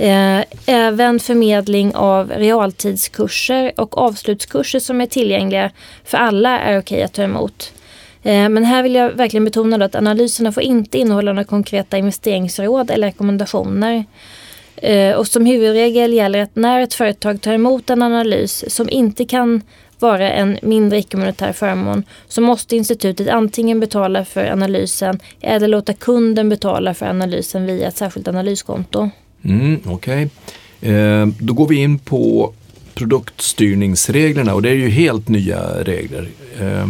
Eh, 0.00 0.44
även 0.66 1.20
förmedling 1.20 1.94
av 1.94 2.30
realtidskurser 2.30 3.72
och 3.76 3.98
avslutskurser 3.98 4.78
som 4.78 5.00
är 5.00 5.06
tillgängliga 5.06 5.70
för 6.04 6.18
alla 6.18 6.58
är 6.58 6.78
okej 6.78 7.02
att 7.02 7.12
ta 7.12 7.22
emot. 7.22 7.72
Eh, 8.22 8.48
men 8.48 8.64
här 8.64 8.82
vill 8.82 8.94
jag 8.94 9.10
verkligen 9.12 9.44
betona 9.44 9.84
att 9.84 9.94
analyserna 9.94 10.52
får 10.52 10.62
inte 10.62 10.98
innehålla 10.98 11.32
några 11.32 11.44
konkreta 11.44 11.98
investeringsråd 11.98 12.90
eller 12.90 13.06
rekommendationer. 13.06 14.04
Eh, 14.76 15.14
och 15.14 15.26
som 15.26 15.46
huvudregel 15.46 16.12
gäller 16.12 16.42
att 16.42 16.56
när 16.56 16.80
ett 16.80 16.94
företag 16.94 17.40
tar 17.40 17.52
emot 17.52 17.90
en 17.90 18.02
analys 18.02 18.74
som 18.74 18.88
inte 18.88 19.24
kan 19.24 19.62
vara 19.98 20.30
en 20.30 20.58
mindre 20.62 20.98
icke-monetär 20.98 21.52
förmån 21.52 22.04
så 22.28 22.40
måste 22.40 22.76
institutet 22.76 23.28
antingen 23.28 23.80
betala 23.80 24.24
för 24.24 24.46
analysen 24.46 25.20
eller 25.40 25.68
låta 25.68 25.92
kunden 25.92 26.48
betala 26.48 26.94
för 26.94 27.06
analysen 27.06 27.66
via 27.66 27.88
ett 27.88 27.96
särskilt 27.96 28.28
analyskonto. 28.28 29.10
Mm, 29.44 29.80
Okej, 29.86 30.28
okay. 30.80 30.92
eh, 30.92 31.26
då 31.38 31.54
går 31.54 31.68
vi 31.68 31.76
in 31.76 31.98
på 31.98 32.52
produktstyrningsreglerna 32.94 34.54
och 34.54 34.62
det 34.62 34.70
är 34.70 34.74
ju 34.74 34.88
helt 34.88 35.28
nya 35.28 35.84
regler. 35.84 36.28
Eh, 36.60 36.88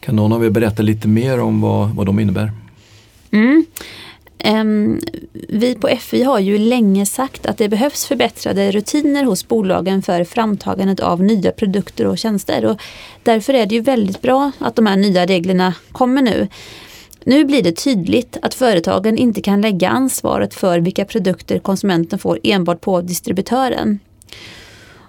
kan 0.00 0.16
någon 0.16 0.32
av 0.32 0.44
er 0.44 0.50
berätta 0.50 0.82
lite 0.82 1.08
mer 1.08 1.40
om 1.40 1.60
vad, 1.60 1.90
vad 1.90 2.06
de 2.06 2.20
innebär? 2.20 2.52
Mm. 3.30 3.66
Um, 4.44 5.00
vi 5.48 5.74
på 5.74 5.88
FI 6.00 6.22
har 6.22 6.38
ju 6.38 6.58
länge 6.58 7.06
sagt 7.06 7.46
att 7.46 7.58
det 7.58 7.68
behövs 7.68 8.06
förbättrade 8.06 8.70
rutiner 8.70 9.24
hos 9.24 9.48
bolagen 9.48 10.02
för 10.02 10.24
framtagandet 10.24 11.00
av 11.00 11.22
nya 11.22 11.52
produkter 11.52 12.06
och 12.06 12.18
tjänster. 12.18 12.64
Och 12.64 12.80
därför 13.22 13.54
är 13.54 13.66
det 13.66 13.74
ju 13.74 13.80
väldigt 13.80 14.22
bra 14.22 14.52
att 14.58 14.76
de 14.76 14.86
här 14.86 14.96
nya 14.96 15.26
reglerna 15.26 15.74
kommer 15.92 16.22
nu. 16.22 16.48
Nu 17.24 17.44
blir 17.44 17.62
det 17.62 17.72
tydligt 17.72 18.36
att 18.42 18.54
företagen 18.54 19.18
inte 19.18 19.42
kan 19.42 19.60
lägga 19.60 19.88
ansvaret 19.88 20.54
för 20.54 20.78
vilka 20.78 21.04
produkter 21.04 21.58
konsumenten 21.58 22.18
får 22.18 22.38
enbart 22.42 22.80
på 22.80 23.00
distributören. 23.00 23.98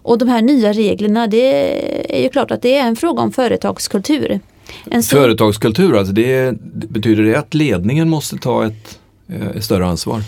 Och 0.03 0.18
de 0.18 0.27
här 0.27 0.41
nya 0.41 0.74
reglerna, 0.74 1.27
det 1.27 2.18
är 2.18 2.24
ju 2.24 2.30
klart 2.30 2.51
att 2.51 2.62
det 2.62 2.75
är 2.75 2.88
en 2.88 2.96
fråga 2.96 3.22
om 3.22 3.32
företagskultur. 3.32 4.39
En 4.86 5.03
stor... 5.03 5.18
Företagskultur, 5.18 5.98
alltså 5.98 6.13
det, 6.13 6.58
betyder 6.89 7.24
det 7.24 7.36
att 7.36 7.53
ledningen 7.53 8.10
måste 8.10 8.38
ta 8.38 8.65
ett, 8.65 9.00
eh, 9.27 9.48
ett 9.48 9.63
större 9.63 9.86
ansvar? 9.86 10.22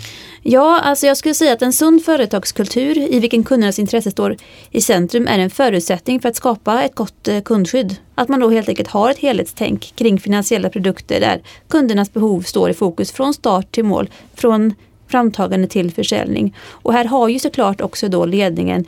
Ja, 0.46 0.80
alltså 0.80 1.06
jag 1.06 1.16
skulle 1.16 1.34
säga 1.34 1.52
att 1.52 1.62
en 1.62 1.72
sund 1.72 2.04
företagskultur 2.04 2.98
i 2.98 3.18
vilken 3.18 3.44
kundernas 3.44 3.78
intresse 3.78 4.10
står 4.10 4.36
i 4.70 4.80
centrum 4.80 5.26
är 5.28 5.38
en 5.38 5.50
förutsättning 5.50 6.20
för 6.20 6.28
att 6.28 6.36
skapa 6.36 6.82
ett 6.82 6.94
gott 6.94 7.28
eh, 7.28 7.40
kundskydd. 7.40 7.96
Att 8.14 8.28
man 8.28 8.40
då 8.40 8.50
helt 8.50 8.68
enkelt 8.68 8.88
har 8.88 9.10
ett 9.10 9.18
helhetstänk 9.18 9.92
kring 9.96 10.20
finansiella 10.20 10.70
produkter 10.70 11.20
där 11.20 11.42
kundernas 11.68 12.12
behov 12.12 12.42
står 12.42 12.70
i 12.70 12.74
fokus 12.74 13.12
från 13.12 13.34
start 13.34 13.72
till 13.72 13.84
mål, 13.84 14.10
från 14.34 14.74
framtagande 15.08 15.68
till 15.68 15.90
försäljning. 15.90 16.56
Och 16.70 16.92
här 16.92 17.04
har 17.04 17.28
ju 17.28 17.38
såklart 17.38 17.80
också 17.80 18.08
då 18.08 18.24
ledningen 18.24 18.84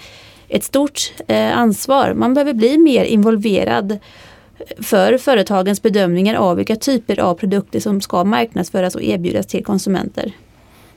ett 0.48 0.64
stort 0.64 1.12
eh, 1.26 1.58
ansvar. 1.58 2.12
Man 2.14 2.34
behöver 2.34 2.52
bli 2.52 2.78
mer 2.78 3.04
involverad 3.04 3.92
eh, 3.92 3.98
för 4.82 5.18
företagens 5.18 5.82
bedömningar 5.82 6.34
av 6.34 6.56
vilka 6.56 6.76
typer 6.76 7.20
av 7.20 7.34
produkter 7.34 7.80
som 7.80 8.00
ska 8.00 8.24
marknadsföras 8.24 8.94
och 8.94 9.02
erbjudas 9.02 9.46
till 9.46 9.64
konsumenter. 9.64 10.32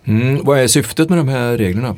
Mm, 0.09 0.43
vad 0.43 0.59
är 0.59 0.67
syftet 0.67 1.09
med 1.09 1.17
de 1.17 1.27
här 1.27 1.57
reglerna? 1.57 1.95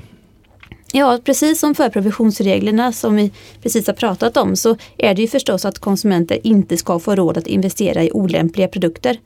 Ja, 0.94 1.20
precis 1.24 1.60
som 1.60 1.76
för 1.76 1.90
provisionsreglerna 1.90 2.92
som 2.92 3.16
vi 3.16 3.32
precis 3.64 3.88
har 3.88 3.94
pratat 3.94 4.38
om 4.38 4.56
så 4.56 4.76
är 4.98 5.16
det 5.16 5.22
ju 5.22 5.28
förstås 5.28 5.66
att 5.66 5.80
konsumenter 5.80 6.40
inte 6.44 6.78
ska 6.78 7.00
få 7.00 7.16
råd 7.16 7.38
att 7.38 7.48
investera 7.48 8.04
i 8.04 8.12
olämpliga 8.12 8.68
produkter. 8.68 9.18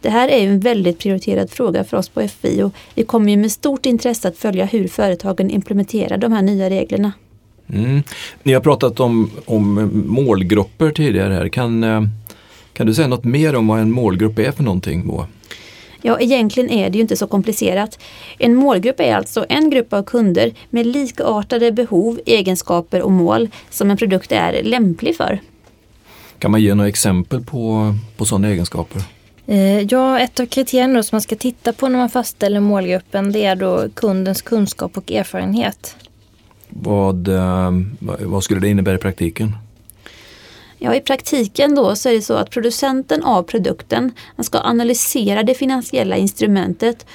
Det 0.00 0.10
här 0.10 0.28
är 0.28 0.46
en 0.46 0.60
väldigt 0.60 0.98
prioriterad 0.98 1.50
fråga 1.50 1.84
för 1.84 1.96
oss 1.96 2.08
på 2.08 2.28
FI 2.28 2.62
och 2.62 2.72
vi 2.94 3.04
kommer 3.04 3.30
ju 3.30 3.36
med 3.36 3.52
stort 3.52 3.86
intresse 3.86 4.28
att 4.28 4.36
följa 4.36 4.64
hur 4.64 4.88
företagen 4.88 5.50
implementerar 5.50 6.18
de 6.18 6.32
här 6.32 6.42
nya 6.42 6.70
reglerna. 6.70 7.12
Mm. 7.72 8.02
Ni 8.42 8.52
har 8.52 8.60
pratat 8.60 9.00
om, 9.00 9.30
om 9.44 9.90
målgrupper 10.06 10.90
tidigare 10.90 11.34
här. 11.34 11.48
Kan, 11.48 11.84
eh, 11.84 12.02
kan 12.72 12.86
du 12.86 12.94
säga 12.94 13.08
något 13.08 13.24
mer 13.24 13.56
om 13.56 13.66
vad 13.66 13.80
en 13.80 13.90
målgrupp 13.92 14.38
är 14.38 14.52
för 14.52 14.62
någonting 14.62 15.06
Moa? 15.06 15.26
Ja, 16.02 16.20
egentligen 16.20 16.70
är 16.70 16.90
det 16.90 16.98
ju 16.98 17.02
inte 17.02 17.16
så 17.16 17.26
komplicerat. 17.26 17.98
En 18.38 18.54
målgrupp 18.54 19.00
är 19.00 19.14
alltså 19.14 19.46
en 19.48 19.70
grupp 19.70 19.92
av 19.92 20.02
kunder 20.02 20.52
med 20.70 20.86
likartade 20.86 21.72
behov, 21.72 22.20
egenskaper 22.26 23.02
och 23.02 23.12
mål 23.12 23.48
som 23.70 23.90
en 23.90 23.96
produkt 23.96 24.32
är 24.32 24.62
lämplig 24.62 25.16
för. 25.16 25.40
Kan 26.38 26.50
man 26.50 26.62
ge 26.62 26.74
några 26.74 26.88
exempel 26.88 27.44
på, 27.44 27.94
på 28.16 28.24
sådana 28.24 28.48
egenskaper? 28.48 29.02
Eh, 29.46 29.80
ja, 29.80 30.18
ett 30.20 30.40
av 30.40 30.46
kriterierna 30.46 31.02
som 31.02 31.16
man 31.16 31.20
ska 31.20 31.36
titta 31.36 31.72
på 31.72 31.88
när 31.88 31.98
man 31.98 32.10
fastställer 32.10 32.60
målgruppen 32.60 33.32
det 33.32 33.44
är 33.44 33.56
då 33.56 33.88
kundens 33.94 34.42
kunskap 34.42 34.96
och 34.96 35.12
erfarenhet. 35.12 35.96
Vad, 36.68 37.28
eh, 37.28 37.70
vad 38.00 38.44
skulle 38.44 38.60
det 38.60 38.68
innebära 38.68 38.94
i 38.94 38.98
praktiken? 38.98 39.52
Ja, 40.78 40.94
i 40.94 41.00
praktiken 41.00 41.74
då 41.74 41.96
så 41.96 42.08
är 42.08 42.12
det 42.12 42.22
så 42.22 42.34
att 42.34 42.50
producenten 42.50 43.22
av 43.22 43.42
produkten 43.42 44.12
ska 44.38 44.58
analysera 44.58 45.42
det 45.42 45.54
finansiella 45.54 46.16
instrumentet 46.16 47.06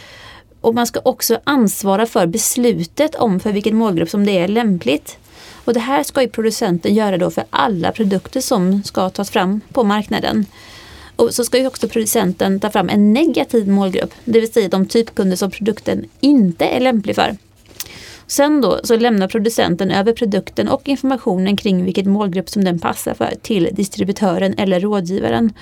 och 0.62 0.75
man 0.75 0.88
ska 0.88 1.00
också 1.03 1.39
ansvara 1.44 2.06
för 2.06 2.27
beslutet 2.27 3.15
om 3.15 3.39
för 3.39 3.51
vilken 3.51 3.75
målgrupp 3.75 4.10
som 4.10 4.25
det 4.25 4.38
är 4.38 4.48
lämpligt. 4.48 5.18
Och 5.65 5.74
det 5.74 5.80
här 5.80 6.03
ska 6.03 6.22
ju 6.22 6.27
producenten 6.27 6.96
göra 6.96 7.18
då 7.18 7.32
för 7.32 7.44
alla 7.50 7.91
produkter 7.91 8.41
som 8.41 8.84
ska 8.84 9.10
tas 9.10 9.30
fram 9.30 9.62
på 9.74 9.84
marknaden. 9.84 10.46
Och 11.15 11.34
så 11.34 11.44
ska 11.44 11.58
ju 11.58 11.68
också 11.68 11.88
producenten 11.88 12.60
ta 12.60 12.70
fram 12.70 12.89
en 12.89 13.13
negativ 13.13 13.68
målgrupp, 13.68 14.13
det 14.25 14.39
vill 14.39 14.53
säga 14.53 14.70
de 14.70 14.86
typkunder 14.86 15.38
som 15.38 15.51
produkten 15.51 16.06
inte 16.20 16.65
är 16.65 16.80
lämplig 16.80 17.15
för. 17.15 17.38
Sen 18.31 18.61
då 18.61 18.79
så 18.83 18.97
lämnar 18.97 19.27
producenten 19.27 19.91
över 19.91 20.13
produkten 20.13 20.67
och 20.67 20.89
informationen 20.89 21.57
kring 21.57 21.85
vilket 21.85 22.05
målgrupp 22.05 22.50
som 22.50 22.63
den 22.63 22.79
passar 22.79 23.13
för 23.13 23.33
till 23.41 23.69
distributören 23.71 24.53
eller 24.57 24.79
rådgivaren. 24.79 25.53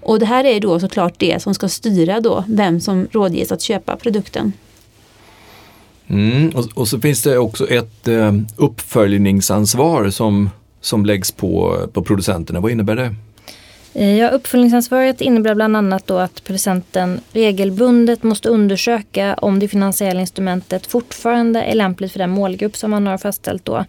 Och 0.00 0.18
det 0.18 0.26
här 0.26 0.44
är 0.44 0.60
då 0.60 0.80
såklart 0.80 1.14
det 1.18 1.42
som 1.42 1.54
ska 1.54 1.68
styra 1.68 2.20
då 2.20 2.44
vem 2.48 2.80
som 2.80 3.08
rådges 3.12 3.52
att 3.52 3.62
köpa 3.62 3.96
produkten. 3.96 4.52
Mm, 6.06 6.48
och, 6.48 6.64
och, 6.74 6.88
så 6.88 7.00
finns 7.00 7.22
det 7.22 7.38
också 7.38 7.68
ett 7.68 8.08
eh, 8.08 8.32
uppföljningsansvar 8.56 10.10
som, 10.10 10.50
som 10.80 11.06
läggs 11.06 11.32
på, 11.32 11.78
på 11.92 12.02
producenterna. 12.02 12.60
Vad 12.60 12.70
innebär 12.72 12.96
det? 12.96 13.14
Eh, 13.98 14.16
ja, 14.16 14.28
uppföljningsansvaret 14.28 15.20
innebär 15.20 15.54
bland 15.54 15.76
annat 15.76 16.06
då 16.06 16.18
att 16.18 16.44
producenten 16.44 17.20
regelbundet 17.32 18.22
måste 18.22 18.48
undersöka 18.48 19.34
om 19.34 19.58
det 19.58 19.68
finansiella 19.68 20.20
instrumentet 20.20 20.86
fortfarande 20.86 21.62
är 21.62 21.74
lämpligt 21.74 22.12
för 22.12 22.18
den 22.18 22.30
målgrupp 22.30 22.76
som 22.76 22.90
man 22.90 23.06
har 23.06 23.18
fastställt 23.18 23.64
då. 23.64 23.84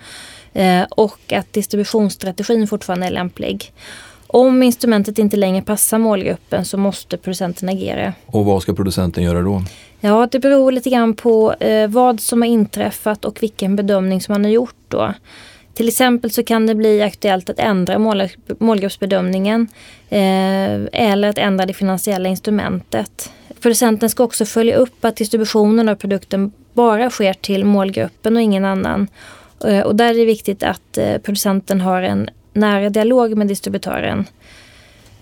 Eh, 0.53 0.83
och 0.89 1.33
att 1.33 1.53
distributionsstrategin 1.53 2.67
fortfarande 2.67 3.07
är 3.07 3.11
lämplig. 3.11 3.73
Om 4.27 4.63
instrumentet 4.63 5.19
inte 5.19 5.37
längre 5.37 5.61
passar 5.61 5.97
målgruppen 5.97 6.65
så 6.65 6.77
måste 6.77 7.17
producenten 7.17 7.69
agera. 7.69 8.13
Och 8.25 8.45
vad 8.45 8.61
ska 8.61 8.73
producenten 8.73 9.23
göra 9.23 9.41
då? 9.41 9.63
Ja, 9.99 10.27
det 10.31 10.39
beror 10.39 10.71
lite 10.71 10.89
grann 10.89 11.13
på 11.13 11.53
eh, 11.53 11.87
vad 11.87 12.19
som 12.19 12.41
har 12.41 12.49
inträffat 12.49 13.25
och 13.25 13.43
vilken 13.43 13.75
bedömning 13.75 14.21
som 14.21 14.33
man 14.33 14.43
har 14.43 14.51
gjort 14.51 14.75
då. 14.87 15.13
Till 15.79 15.87
exempel 15.87 16.31
så 16.31 16.43
kan 16.43 16.67
det 16.67 16.75
bli 16.75 17.01
aktuellt 17.01 17.49
att 17.49 17.59
ändra 17.59 17.99
mål, 17.99 18.29
målgruppsbedömningen 18.57 19.67
eh, 20.09 20.79
eller 20.91 21.29
att 21.29 21.37
ändra 21.37 21.65
det 21.65 21.73
finansiella 21.73 22.29
instrumentet. 22.29 23.31
Producenten 23.61 24.09
ska 24.09 24.23
också 24.23 24.45
följa 24.45 24.75
upp 24.75 25.05
att 25.05 25.15
distributionen 25.15 25.89
av 25.89 25.95
produkten 25.95 26.51
bara 26.73 27.09
sker 27.09 27.33
till 27.33 27.65
målgruppen 27.65 28.35
och 28.35 28.41
ingen 28.41 28.65
annan. 28.65 29.07
Eh, 29.65 29.79
och 29.79 29.95
där 29.95 30.09
är 30.09 30.13
det 30.13 30.25
viktigt 30.25 30.63
att 30.63 30.97
eh, 30.97 31.17
producenten 31.17 31.81
har 31.81 32.01
en 32.01 32.29
nära 32.53 32.89
dialog 32.89 33.37
med 33.37 33.47
distributören. 33.47 34.25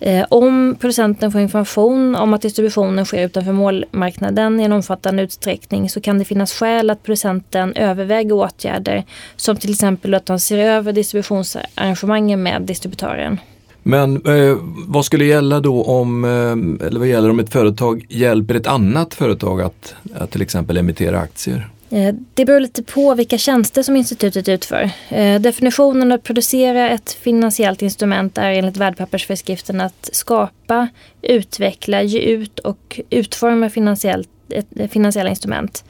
Eh, 0.00 0.26
om 0.28 0.76
producenten 0.80 1.32
får 1.32 1.40
information 1.40 2.14
om 2.14 2.34
att 2.34 2.42
distributionen 2.42 3.04
sker 3.04 3.26
utanför 3.26 3.52
målmarknaden 3.52 4.60
i 4.60 4.64
en 4.64 4.72
omfattande 4.72 5.22
utsträckning 5.22 5.90
så 5.90 6.00
kan 6.00 6.18
det 6.18 6.24
finnas 6.24 6.52
skäl 6.52 6.90
att 6.90 7.02
producenten 7.02 7.72
överväger 7.72 8.32
åtgärder 8.32 9.04
som 9.36 9.56
till 9.56 9.70
exempel 9.70 10.14
att 10.14 10.26
de 10.26 10.38
ser 10.38 10.58
över 10.58 10.92
distributionsarrangemangen 10.92 12.42
med 12.42 12.62
distributören. 12.62 13.40
Men 13.82 14.16
eh, 14.16 14.56
vad 14.86 15.04
skulle 15.04 15.24
gälla 15.24 15.60
då 15.60 15.84
om, 15.84 16.24
eh, 16.24 16.86
eller 16.86 16.98
vad 16.98 17.08
gäller 17.08 17.30
om 17.30 17.40
ett 17.40 17.52
företag 17.52 18.06
hjälper 18.08 18.54
ett 18.54 18.66
annat 18.66 19.14
företag 19.14 19.62
att, 19.62 19.94
att 20.14 20.30
till 20.30 20.42
exempel 20.42 20.76
emittera 20.76 21.18
aktier? 21.20 21.68
Eh, 21.90 22.14
det 22.34 22.44
beror 22.44 22.60
lite 22.60 22.82
på 22.82 23.14
vilka 23.14 23.38
tjänster 23.38 23.82
som 23.82 23.96
institutet 23.96 24.48
utför. 24.48 24.90
Eh, 25.08 25.40
definitionen 25.40 26.12
att 26.12 26.22
producera 26.22 26.90
ett 26.90 27.12
finansiellt 27.12 27.82
instrument 27.82 28.38
är 28.38 28.50
enligt 28.50 28.76
värdepappersföreskriften 28.76 29.80
att 29.80 30.08
skapa, 30.12 30.88
utveckla, 31.22 32.02
ge 32.02 32.20
ut 32.20 32.58
och 32.58 33.00
utforma 33.10 33.70
finansiellt, 33.70 34.28
eh, 34.50 34.88
finansiella 34.88 35.30
instrument. 35.30 35.84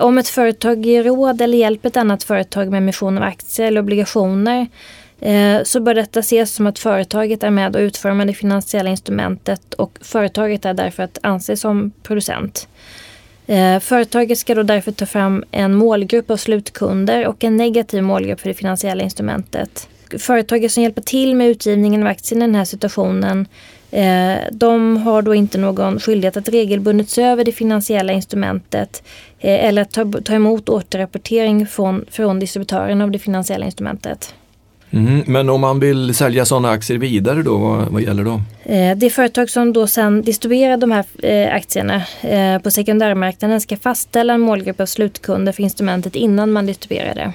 Om 0.00 0.18
ett 0.18 0.28
företag 0.28 0.86
ger 0.86 1.04
råd 1.04 1.40
eller 1.40 1.58
hjälper 1.58 1.88
ett 1.88 1.96
annat 1.96 2.22
företag 2.22 2.70
med 2.70 2.78
emission 2.78 3.18
av 3.18 3.24
aktier 3.24 3.66
eller 3.66 3.80
obligationer 3.80 4.66
så 5.64 5.80
bör 5.80 5.94
detta 5.94 6.20
ses 6.20 6.54
som 6.54 6.66
att 6.66 6.78
företaget 6.78 7.42
är 7.42 7.50
med 7.50 7.76
och 7.76 7.80
utformar 7.80 8.24
det 8.24 8.34
finansiella 8.34 8.90
instrumentet 8.90 9.74
och 9.74 9.98
företaget 10.00 10.64
är 10.64 10.74
därför 10.74 11.02
att 11.02 11.18
anse 11.22 11.56
som 11.56 11.92
producent. 12.02 12.68
Eh, 13.46 13.80
företaget 13.80 14.38
ska 14.38 14.54
då 14.54 14.62
därför 14.62 14.92
ta 14.92 15.06
fram 15.06 15.44
en 15.50 15.74
målgrupp 15.74 16.30
av 16.30 16.36
slutkunder 16.36 17.26
och 17.26 17.44
en 17.44 17.56
negativ 17.56 18.02
målgrupp 18.02 18.40
för 18.40 18.48
det 18.48 18.54
finansiella 18.54 19.02
instrumentet. 19.02 19.88
Företaget 20.18 20.72
som 20.72 20.82
hjälper 20.82 21.02
till 21.02 21.36
med 21.36 21.48
utgivningen 21.48 22.02
av 22.02 22.08
aktien 22.08 22.42
i 22.42 22.46
den 22.46 22.54
här 22.54 22.64
situationen 22.64 23.46
eh, 23.90 24.36
de 24.52 24.96
har 24.96 25.22
då 25.22 25.34
inte 25.34 25.58
någon 25.58 26.00
skyldighet 26.00 26.36
att 26.36 26.48
regelbundet 26.48 27.08
se 27.08 27.22
över 27.22 27.44
det 27.44 27.52
finansiella 27.52 28.12
instrumentet 28.12 29.02
eh, 29.38 29.64
eller 29.64 29.82
att 29.82 29.90
ta, 29.90 30.12
ta 30.24 30.34
emot 30.34 30.68
återrapportering 30.68 31.66
från, 31.66 32.04
från 32.10 32.38
distributören 32.38 33.00
av 33.00 33.10
det 33.10 33.18
finansiella 33.18 33.66
instrumentet. 33.66 34.34
Mm, 34.92 35.22
men 35.26 35.50
om 35.50 35.60
man 35.60 35.80
vill 35.80 36.14
sälja 36.14 36.44
sådana 36.44 36.70
aktier 36.70 36.98
vidare 36.98 37.42
då, 37.42 37.58
vad, 37.58 37.88
vad 37.88 38.02
gäller 38.02 38.24
då? 38.24 38.42
Eh, 38.64 38.96
det 38.96 39.10
företag 39.10 39.50
som 39.50 39.72
då 39.72 39.86
sen 39.86 40.22
distribuerar 40.22 40.76
de 40.76 40.90
här 40.90 41.04
eh, 41.22 41.54
aktierna 41.54 42.02
eh, 42.20 42.58
på 42.58 42.70
sekundärmarknaden 42.70 43.60
ska 43.60 43.76
fastställa 43.76 44.34
en 44.34 44.40
målgrupp 44.40 44.80
av 44.80 44.86
slutkunder 44.86 45.52
för 45.52 45.62
instrumentet 45.62 46.16
innan 46.16 46.52
man 46.52 46.66
distribuerar 46.66 47.14
det. 47.14 47.32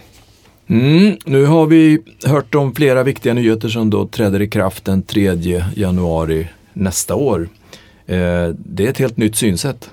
Mm, 0.70 1.18
nu 1.26 1.46
har 1.46 1.66
vi 1.66 2.00
hört 2.26 2.56
om 2.56 2.76
flera 2.76 3.04
viktiga 3.04 3.34
nyheter 3.34 3.70
som 3.70 3.90
då 3.90 4.08
träder 4.08 4.42
i 4.42 4.48
kraft 4.48 4.86
den 4.86 5.04
3 5.04 5.64
januari 5.76 6.48
nästa 6.74 7.16
år. 7.16 7.50
det 8.54 8.86
är 8.86 8.90
ett 8.90 8.98
helt 8.98 9.18
nytt 9.18 9.36
synsätt. 9.36 9.90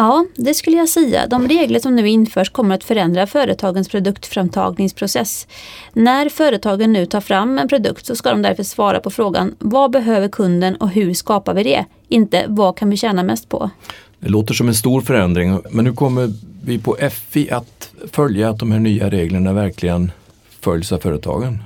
Ja, 0.00 0.26
det 0.34 0.54
skulle 0.54 0.76
jag 0.76 0.88
säga. 0.88 1.26
De 1.26 1.48
regler 1.48 1.80
som 1.80 1.96
nu 1.96 2.08
införs 2.08 2.50
kommer 2.50 2.74
att 2.74 2.84
förändra 2.84 3.26
företagens 3.26 3.88
produktframtagningsprocess. 3.88 5.46
När 5.92 6.28
företagen 6.28 6.92
nu 6.92 7.06
tar 7.06 7.20
fram 7.20 7.58
en 7.58 7.68
produkt 7.68 8.06
så 8.06 8.16
ska 8.16 8.30
de 8.30 8.42
därför 8.42 8.62
svara 8.62 9.00
på 9.00 9.10
frågan 9.10 9.54
vad 9.58 9.90
behöver 9.90 10.28
kunden 10.28 10.76
och 10.76 10.88
hur 10.88 11.14
skapar 11.14 11.54
vi 11.54 11.62
det? 11.62 11.84
Inte 12.08 12.44
vad 12.48 12.76
kan 12.76 12.90
vi 12.90 12.96
tjäna 12.96 13.22
mest 13.22 13.48
på? 13.48 13.70
Det 14.18 14.28
låter 14.28 14.54
som 14.54 14.68
en 14.68 14.74
stor 14.74 15.00
förändring 15.00 15.60
men 15.70 15.86
hur 15.86 15.94
kommer 15.94 16.32
vi 16.64 16.78
på 16.78 16.96
FI 17.10 17.50
att 17.50 17.90
följa 18.12 18.50
att 18.50 18.58
de 18.58 18.72
här 18.72 18.78
nya 18.78 19.10
reglerna 19.10 19.52
verkligen 19.52 20.12
följs 20.60 20.92
av 20.92 20.98
företagen? 20.98 21.58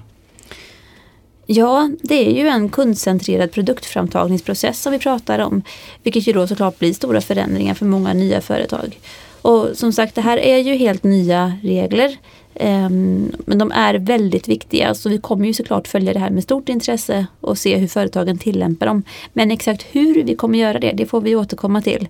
Ja, 1.46 1.90
det 2.02 2.28
är 2.28 2.32
ju 2.32 2.48
en 2.48 2.68
kundcentrerad 2.68 3.52
produktframtagningsprocess 3.52 4.82
som 4.82 4.92
vi 4.92 4.98
pratar 4.98 5.38
om. 5.38 5.62
Vilket 6.02 6.28
ju 6.28 6.32
då 6.32 6.46
såklart 6.46 6.78
blir 6.78 6.92
stora 6.92 7.20
förändringar 7.20 7.74
för 7.74 7.86
många 7.86 8.12
nya 8.12 8.40
företag. 8.40 8.98
Och 9.42 9.68
som 9.74 9.92
sagt, 9.92 10.14
det 10.14 10.20
här 10.20 10.38
är 10.38 10.58
ju 10.58 10.74
helt 10.74 11.04
nya 11.04 11.52
regler. 11.62 12.16
Ehm, 12.54 13.32
men 13.46 13.58
de 13.58 13.72
är 13.72 13.94
väldigt 13.94 14.48
viktiga 14.48 14.94
så 14.94 15.08
vi 15.08 15.18
kommer 15.18 15.46
ju 15.46 15.52
såklart 15.52 15.88
följa 15.88 16.12
det 16.12 16.18
här 16.18 16.30
med 16.30 16.42
stort 16.42 16.68
intresse 16.68 17.26
och 17.40 17.58
se 17.58 17.76
hur 17.76 17.88
företagen 17.88 18.38
tillämpar 18.38 18.86
dem. 18.86 19.02
Men 19.32 19.50
exakt 19.50 19.86
hur 19.90 20.22
vi 20.22 20.36
kommer 20.36 20.58
göra 20.58 20.78
det, 20.78 20.92
det 20.92 21.06
får 21.06 21.20
vi 21.20 21.36
återkomma 21.36 21.82
till. 21.82 22.08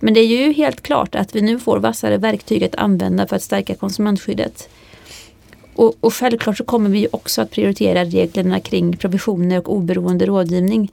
Men 0.00 0.14
det 0.14 0.20
är 0.20 0.26
ju 0.26 0.52
helt 0.52 0.80
klart 0.80 1.14
att 1.14 1.36
vi 1.36 1.42
nu 1.42 1.58
får 1.58 1.78
vassare 1.78 2.16
verktyg 2.16 2.64
att 2.64 2.74
använda 2.74 3.26
för 3.26 3.36
att 3.36 3.42
stärka 3.42 3.74
konsumentskyddet. 3.74 4.68
Och, 5.82 5.94
och 6.00 6.14
självklart 6.14 6.56
så 6.56 6.64
kommer 6.64 6.90
vi 6.90 7.08
också 7.12 7.42
att 7.42 7.50
prioritera 7.50 8.04
reglerna 8.04 8.60
kring 8.60 8.96
provisioner 8.96 9.58
och 9.58 9.72
oberoende 9.72 10.26
rådgivning. 10.26 10.92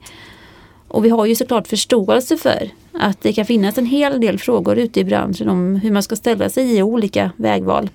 Och 0.88 1.04
vi 1.04 1.08
har 1.08 1.26
ju 1.26 1.34
såklart 1.34 1.68
förståelse 1.68 2.36
för 2.36 2.70
att 2.92 3.20
det 3.20 3.32
kan 3.32 3.44
finnas 3.44 3.78
en 3.78 3.86
hel 3.86 4.20
del 4.20 4.38
frågor 4.38 4.78
ute 4.78 5.00
i 5.00 5.04
branschen 5.04 5.48
om 5.48 5.76
hur 5.76 5.90
man 5.90 6.02
ska 6.02 6.16
ställa 6.16 6.50
sig 6.50 6.76
i 6.76 6.82
olika 6.82 7.30
vägval. 7.36 7.90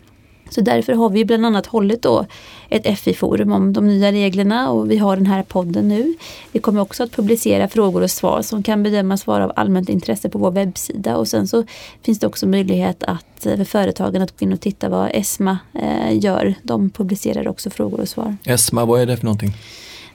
Så 0.50 0.62
därför 0.62 0.94
har 0.94 1.10
vi 1.10 1.26
bland 1.26 1.46
annat 1.46 1.66
hållit 1.66 2.02
då 2.02 2.26
ett 2.70 3.00
FI-forum 3.00 3.52
om 3.52 3.74
de 3.74 3.88
nya 3.88 4.12
reglerna 4.12 4.70
och 4.70 4.92
vi 4.92 4.98
har 4.98 5.16
den 5.16 5.26
här 5.26 5.44
podden 5.44 5.88
nu. 5.88 6.16
Vi 6.52 6.60
kommer 6.60 6.82
också 6.82 7.04
att 7.04 7.12
publicera 7.12 7.68
frågor 7.68 8.02
och 8.02 8.12
svar 8.12 8.42
som 8.42 8.64
kan 8.64 8.84
bedömas 8.84 9.28
vara 9.28 9.44
av 9.44 9.52
allmänt 9.56 9.90
intresse 9.90 10.30
på 10.30 10.40
vår 10.40 10.52
webbsida 10.52 11.18
och 11.18 11.28
sen 11.28 11.48
så 11.48 11.64
finns 12.02 12.20
det 12.20 12.28
också 12.28 12.48
möjlighet 12.48 13.04
att 13.04 13.46
eh, 13.46 13.56
för 13.58 13.64
företagen 13.64 14.22
att 14.22 14.40
gå 14.40 14.44
in 14.46 14.54
och 14.54 14.62
titta 14.62 14.90
vad 14.90 15.10
ESMA 15.14 15.58
eh, 15.74 16.24
gör. 16.24 16.56
De 16.64 16.90
publicerar 16.90 17.48
också 17.48 17.70
frågor 17.70 18.00
och 18.00 18.10
svar. 18.10 18.38
ESMA, 18.44 18.86
vad 18.86 19.02
är 19.02 19.06
det 19.06 19.18
för 19.18 19.26
någonting? 19.26 19.54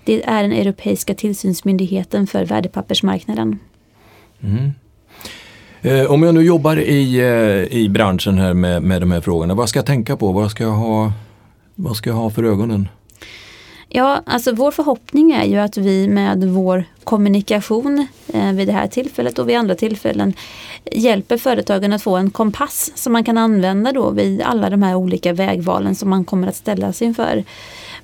Det 0.05 0.29
är 0.29 0.43
den 0.43 0.53
europeiska 0.53 1.14
tillsynsmyndigheten 1.14 2.27
för 2.27 2.45
värdepappersmarknaden. 2.45 3.59
Mm. 4.40 4.73
Eh, 5.83 6.11
om 6.11 6.23
jag 6.23 6.35
nu 6.35 6.43
jobbar 6.43 6.77
i, 6.77 7.21
eh, 7.21 7.79
i 7.79 7.88
branschen 7.88 8.38
här 8.38 8.55
med, 8.55 8.83
med 8.83 9.03
de 9.03 9.11
här 9.11 9.21
frågorna, 9.21 9.55
vad 9.55 9.69
ska 9.69 9.79
jag 9.79 9.87
tänka 9.87 10.16
på? 10.16 10.33
Vad 10.33 10.51
ska 10.51 10.64
jag 10.64 10.71
ha, 10.71 11.12
vad 11.75 11.97
ska 11.97 12.11
jag 12.11 12.16
ha 12.16 12.31
för 12.31 12.45
ögonen? 12.45 12.88
Ja, 13.88 14.23
alltså 14.27 14.55
vår 14.55 14.71
förhoppning 14.71 15.33
är 15.33 15.45
ju 15.45 15.57
att 15.57 15.77
vi 15.77 16.09
med 16.09 16.45
vår 16.45 16.85
kommunikation 17.05 18.07
eh, 18.35 18.53
vid 18.53 18.69
det 18.69 18.73
här 18.73 18.87
tillfället 18.87 19.38
och 19.38 19.49
vid 19.49 19.57
andra 19.57 19.75
tillfällen 19.75 20.35
hjälper 20.93 21.37
företagen 21.37 21.93
att 21.93 22.03
få 22.03 22.16
en 22.16 22.31
kompass 22.31 22.93
som 22.95 23.12
man 23.12 23.25
kan 23.25 23.38
använda 23.38 23.93
då 23.93 24.11
vid 24.11 24.43
alla 24.43 24.71
de 24.71 24.83
här 24.83 24.95
olika 24.95 25.33
vägvalen 25.33 25.95
som 25.95 26.11
man 26.11 26.25
kommer 26.25 26.49
att 26.49 26.57
ställas 26.57 27.03
inför. 27.03 27.45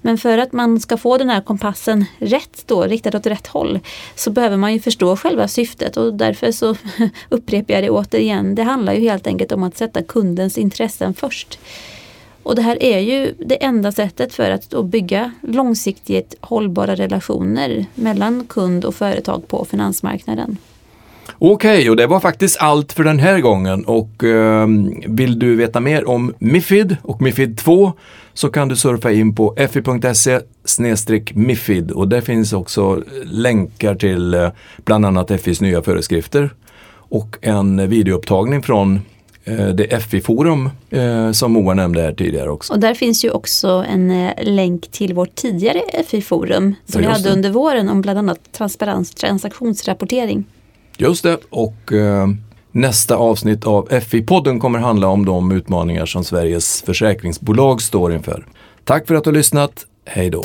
Men 0.07 0.19
för 0.19 0.39
att 0.39 0.53
man 0.53 0.81
ska 0.81 0.97
få 0.97 1.19
den 1.19 1.31
här 1.31 1.41
kompassen 1.41 2.05
rätt 2.19 2.63
då, 2.67 2.83
riktad 2.83 3.17
åt 3.17 3.27
rätt 3.27 3.47
håll, 3.47 3.79
så 4.15 4.31
behöver 4.31 4.57
man 4.57 4.73
ju 4.73 4.81
förstå 4.81 5.17
själva 5.17 5.49
syftet 5.49 5.97
och 5.97 6.15
därför 6.15 6.53
så 6.53 6.75
upprepar 7.29 7.75
jag 7.75 7.83
det 7.83 7.91
återigen. 7.91 8.55
Det 8.55 8.63
handlar 8.63 8.93
ju 8.93 9.01
helt 9.01 9.27
enkelt 9.27 9.53
om 9.53 9.63
att 9.63 9.77
sätta 9.77 10.03
kundens 10.03 10.59
intressen 10.59 11.15
först. 11.15 11.59
Och 12.43 12.57
det 12.57 12.63
här 12.63 12.83
är 12.83 12.99
ju 12.99 13.35
det 13.39 13.65
enda 13.65 13.93
sättet 13.93 14.35
för 14.35 14.51
att 14.51 14.85
bygga 14.85 15.33
långsiktigt 15.43 16.35
hållbara 16.41 16.95
relationer 16.95 17.87
mellan 17.95 18.47
kund 18.49 18.85
och 18.85 18.95
företag 18.95 19.49
på 19.49 19.65
finansmarknaden. 19.65 20.57
Okej, 21.39 21.79
okay, 21.79 21.91
och 21.91 21.97
det 21.97 22.07
var 22.07 22.21
faktiskt 22.21 22.61
allt 22.61 22.93
för 22.93 23.05
den 23.05 23.19
här 23.19 23.41
gången 23.41 23.85
och 23.85 24.25
eh, 24.25 24.67
vill 25.07 25.39
du 25.39 25.57
veta 25.57 25.81
mer 25.81 26.09
om 26.09 26.35
Mifid 26.39 26.97
och 27.03 27.23
Mifid 27.23 27.59
2 27.59 27.93
så 28.37 28.49
kan 28.49 28.69
du 28.69 28.77
surfa 28.77 29.13
in 29.13 29.35
på 29.35 29.57
fi.se 29.71 30.41
Mifid 31.35 31.91
och 31.91 32.09
där 32.09 32.21
finns 32.21 32.53
också 32.53 33.03
länkar 33.25 33.95
till 33.95 34.35
eh, 34.35 34.49
bland 34.85 35.07
annat 35.07 35.41
FIs 35.41 35.61
nya 35.61 35.83
föreskrifter 35.83 36.51
och 36.89 37.39
en 37.41 37.89
videoupptagning 37.89 38.63
från 38.63 39.01
eh, 39.45 39.69
det 39.69 40.03
FI-forum 40.03 40.71
eh, 40.91 41.33
som 41.33 41.53
Moa 41.53 41.75
nämnde 41.75 42.03
här 42.03 42.13
tidigare 42.13 42.51
också. 42.51 42.73
Och 42.73 42.81
där 42.81 42.95
finns 42.95 43.25
ju 43.25 43.31
också 43.31 43.85
en 43.89 44.31
länk 44.43 44.91
till 44.91 45.15
vårt 45.15 45.35
tidigare 45.35 45.81
FI-forum 46.07 46.75
som 46.87 47.03
ja, 47.03 47.09
vi 47.09 47.15
hade 47.15 47.31
under 47.31 47.51
våren 47.51 47.89
om 47.89 48.01
bland 48.01 48.19
annat 48.19 48.53
transparens 48.53 49.11
transaktionsrapportering. 49.11 50.45
Just 50.99 51.23
det, 51.23 51.39
och 51.51 51.93
nästa 52.77 53.17
avsnitt 53.17 53.65
av 53.65 53.89
FI-podden 53.89 54.61
kommer 54.61 54.79
handla 54.79 55.09
om 55.09 55.25
de 55.25 55.53
utmaningar 55.53 56.07
som 56.07 56.25
Sveriges 56.25 56.83
försäkringsbolag 56.83 57.83
står 57.83 58.13
inför. 58.13 58.47
Tack 58.85 59.07
för 59.07 59.15
att 59.15 59.25
du 59.25 59.31
har 59.31 59.35
lyssnat, 59.35 59.87
hej 60.05 60.31
då! 60.31 60.45